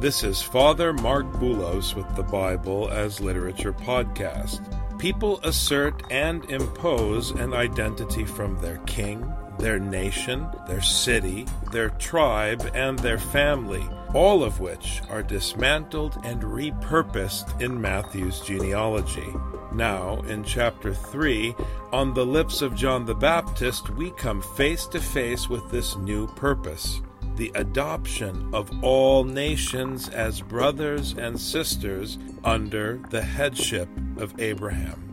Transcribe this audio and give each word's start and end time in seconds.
this 0.00 0.22
is 0.22 0.40
Father 0.40 0.92
Marc 0.92 1.26
Boulos 1.32 1.96
with 1.96 2.14
the 2.14 2.22
Bible 2.22 2.88
as 2.88 3.20
Literature 3.20 3.72
podcast. 3.72 4.60
People 4.96 5.40
assert 5.42 6.04
and 6.08 6.44
impose 6.52 7.32
an 7.32 7.52
identity 7.52 8.24
from 8.24 8.56
their 8.58 8.76
king, 8.86 9.28
their 9.58 9.80
nation, 9.80 10.46
their 10.68 10.80
city, 10.80 11.46
their 11.72 11.90
tribe, 11.90 12.70
and 12.74 12.96
their 13.00 13.18
family, 13.18 13.84
all 14.14 14.44
of 14.44 14.60
which 14.60 15.02
are 15.10 15.22
dismantled 15.22 16.16
and 16.22 16.42
repurposed 16.42 17.60
in 17.60 17.80
Matthew's 17.80 18.40
genealogy. 18.40 19.34
Now, 19.72 20.20
in 20.28 20.44
chapter 20.44 20.94
3, 20.94 21.56
on 21.92 22.14
the 22.14 22.24
lips 22.24 22.62
of 22.62 22.76
John 22.76 23.04
the 23.04 23.16
Baptist, 23.16 23.90
we 23.90 24.12
come 24.12 24.42
face 24.42 24.86
to 24.86 25.00
face 25.00 25.48
with 25.48 25.68
this 25.72 25.96
new 25.96 26.28
purpose 26.28 27.00
the 27.38 27.52
adoption 27.54 28.50
of 28.52 28.68
all 28.84 29.22
nations 29.22 30.08
as 30.08 30.40
brothers 30.40 31.14
and 31.16 31.40
sisters 31.40 32.18
under 32.44 33.00
the 33.10 33.22
headship 33.22 33.88
of 34.18 34.38
Abraham. 34.40 35.04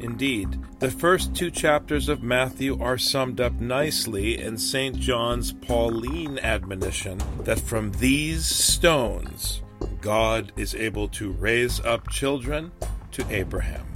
Indeed, 0.00 0.58
the 0.78 0.90
first 0.90 1.34
two 1.36 1.50
chapters 1.50 2.08
of 2.08 2.22
Matthew 2.22 2.82
are 2.82 2.96
summed 2.96 3.42
up 3.42 3.52
nicely 3.60 4.40
in 4.40 4.56
St. 4.56 4.98
John's 4.98 5.52
Pauline 5.52 6.38
admonition 6.38 7.20
that 7.44 7.60
from 7.60 7.92
these 7.92 8.46
stones 8.46 9.60
God 10.00 10.52
is 10.56 10.74
able 10.74 11.08
to 11.08 11.30
raise 11.30 11.78
up 11.80 12.08
children 12.08 12.72
to 13.12 13.26
Abraham. 13.28 13.86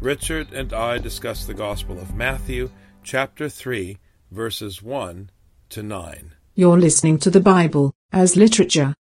Richard 0.00 0.52
and 0.52 0.74
I 0.74 0.98
discuss 0.98 1.46
the 1.46 1.54
Gospel 1.54 1.98
of 1.98 2.14
Matthew, 2.14 2.70
chapter 3.02 3.48
3, 3.48 3.96
verses 4.30 4.82
1 4.82 5.30
to 5.70 5.82
9. 5.82 6.32
You're 6.58 6.78
listening 6.78 7.18
to 7.18 7.28
the 7.28 7.38
Bible 7.38 7.92
as 8.14 8.34
literature. 8.34 8.94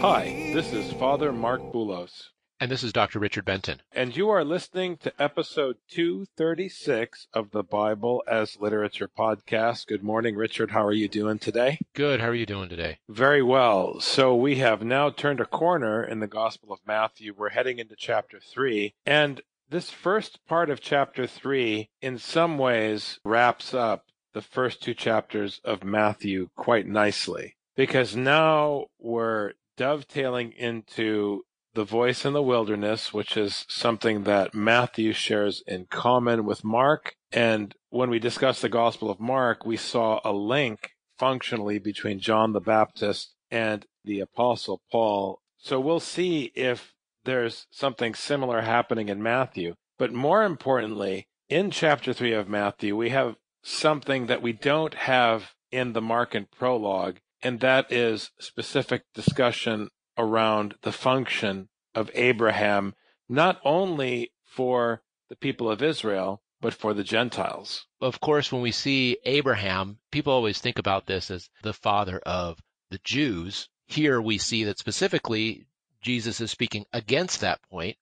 Hi, 0.00 0.24
this 0.54 0.72
is 0.72 0.90
Father 0.94 1.32
Marc 1.34 1.60
Boulos. 1.70 2.30
And 2.62 2.70
this 2.70 2.84
is 2.84 2.92
Dr. 2.92 3.18
Richard 3.18 3.44
Benton. 3.44 3.82
And 3.90 4.16
you 4.16 4.30
are 4.30 4.44
listening 4.44 4.96
to 4.98 5.12
episode 5.20 5.78
236 5.88 7.26
of 7.34 7.50
the 7.50 7.64
Bible 7.64 8.22
as 8.30 8.60
Literature 8.60 9.08
podcast. 9.08 9.88
Good 9.88 10.04
morning, 10.04 10.36
Richard. 10.36 10.70
How 10.70 10.86
are 10.86 10.92
you 10.92 11.08
doing 11.08 11.40
today? 11.40 11.80
Good. 11.92 12.20
How 12.20 12.28
are 12.28 12.36
you 12.36 12.46
doing 12.46 12.68
today? 12.68 13.00
Very 13.08 13.42
well. 13.42 13.98
So 13.98 14.36
we 14.36 14.58
have 14.58 14.84
now 14.84 15.10
turned 15.10 15.40
a 15.40 15.44
corner 15.44 16.04
in 16.04 16.20
the 16.20 16.28
Gospel 16.28 16.72
of 16.72 16.78
Matthew. 16.86 17.34
We're 17.36 17.48
heading 17.48 17.80
into 17.80 17.96
chapter 17.96 18.38
3. 18.38 18.94
And 19.04 19.40
this 19.68 19.90
first 19.90 20.38
part 20.46 20.70
of 20.70 20.80
chapter 20.80 21.26
3, 21.26 21.90
in 22.00 22.16
some 22.16 22.58
ways, 22.58 23.18
wraps 23.24 23.74
up 23.74 24.04
the 24.34 24.40
first 24.40 24.80
two 24.80 24.94
chapters 24.94 25.60
of 25.64 25.82
Matthew 25.82 26.50
quite 26.54 26.86
nicely. 26.86 27.56
Because 27.74 28.14
now 28.14 28.86
we're 29.00 29.54
dovetailing 29.76 30.52
into 30.52 31.42
the 31.74 31.84
voice 31.84 32.24
in 32.24 32.32
the 32.32 32.42
wilderness, 32.42 33.12
which 33.12 33.36
is 33.36 33.64
something 33.68 34.24
that 34.24 34.54
Matthew 34.54 35.12
shares 35.12 35.62
in 35.66 35.86
common 35.86 36.44
with 36.44 36.64
Mark. 36.64 37.14
And 37.32 37.74
when 37.90 38.10
we 38.10 38.18
discussed 38.18 38.62
the 38.62 38.68
Gospel 38.68 39.10
of 39.10 39.20
Mark, 39.20 39.64
we 39.64 39.76
saw 39.76 40.20
a 40.24 40.32
link 40.32 40.90
functionally 41.18 41.78
between 41.78 42.20
John 42.20 42.52
the 42.52 42.60
Baptist 42.60 43.34
and 43.50 43.86
the 44.04 44.20
Apostle 44.20 44.82
Paul. 44.90 45.40
So 45.58 45.80
we'll 45.80 46.00
see 46.00 46.52
if 46.54 46.94
there's 47.24 47.66
something 47.70 48.14
similar 48.14 48.62
happening 48.62 49.08
in 49.08 49.22
Matthew. 49.22 49.74
But 49.98 50.12
more 50.12 50.44
importantly, 50.44 51.28
in 51.48 51.70
chapter 51.70 52.12
3 52.12 52.32
of 52.32 52.48
Matthew, 52.48 52.96
we 52.96 53.10
have 53.10 53.36
something 53.62 54.26
that 54.26 54.42
we 54.42 54.52
don't 54.52 54.94
have 54.94 55.52
in 55.70 55.92
the 55.92 56.00
Markan 56.00 56.46
prologue, 56.50 57.18
and 57.42 57.60
that 57.60 57.90
is 57.92 58.30
specific 58.38 59.04
discussion 59.14 59.88
around 60.18 60.74
the 60.82 60.92
function 60.92 61.68
of 61.94 62.10
Abraham, 62.14 62.94
not 63.28 63.60
only 63.64 64.32
for 64.44 65.02
the 65.28 65.36
people 65.36 65.70
of 65.70 65.82
Israel, 65.82 66.42
but 66.60 66.74
for 66.74 66.94
the 66.94 67.04
Gentiles. 67.04 67.86
Of 68.00 68.20
course, 68.20 68.52
when 68.52 68.62
we 68.62 68.72
see 68.72 69.18
Abraham, 69.24 69.98
people 70.10 70.32
always 70.32 70.60
think 70.60 70.78
about 70.78 71.06
this 71.06 71.30
as 71.30 71.48
the 71.62 71.72
father 71.72 72.20
of 72.20 72.60
the 72.90 73.00
Jews. 73.02 73.68
Here 73.86 74.20
we 74.20 74.38
see 74.38 74.64
that 74.64 74.78
specifically 74.78 75.66
Jesus 76.02 76.40
is 76.40 76.50
speaking 76.50 76.84
against 76.92 77.40
that 77.40 77.60
point 77.62 77.96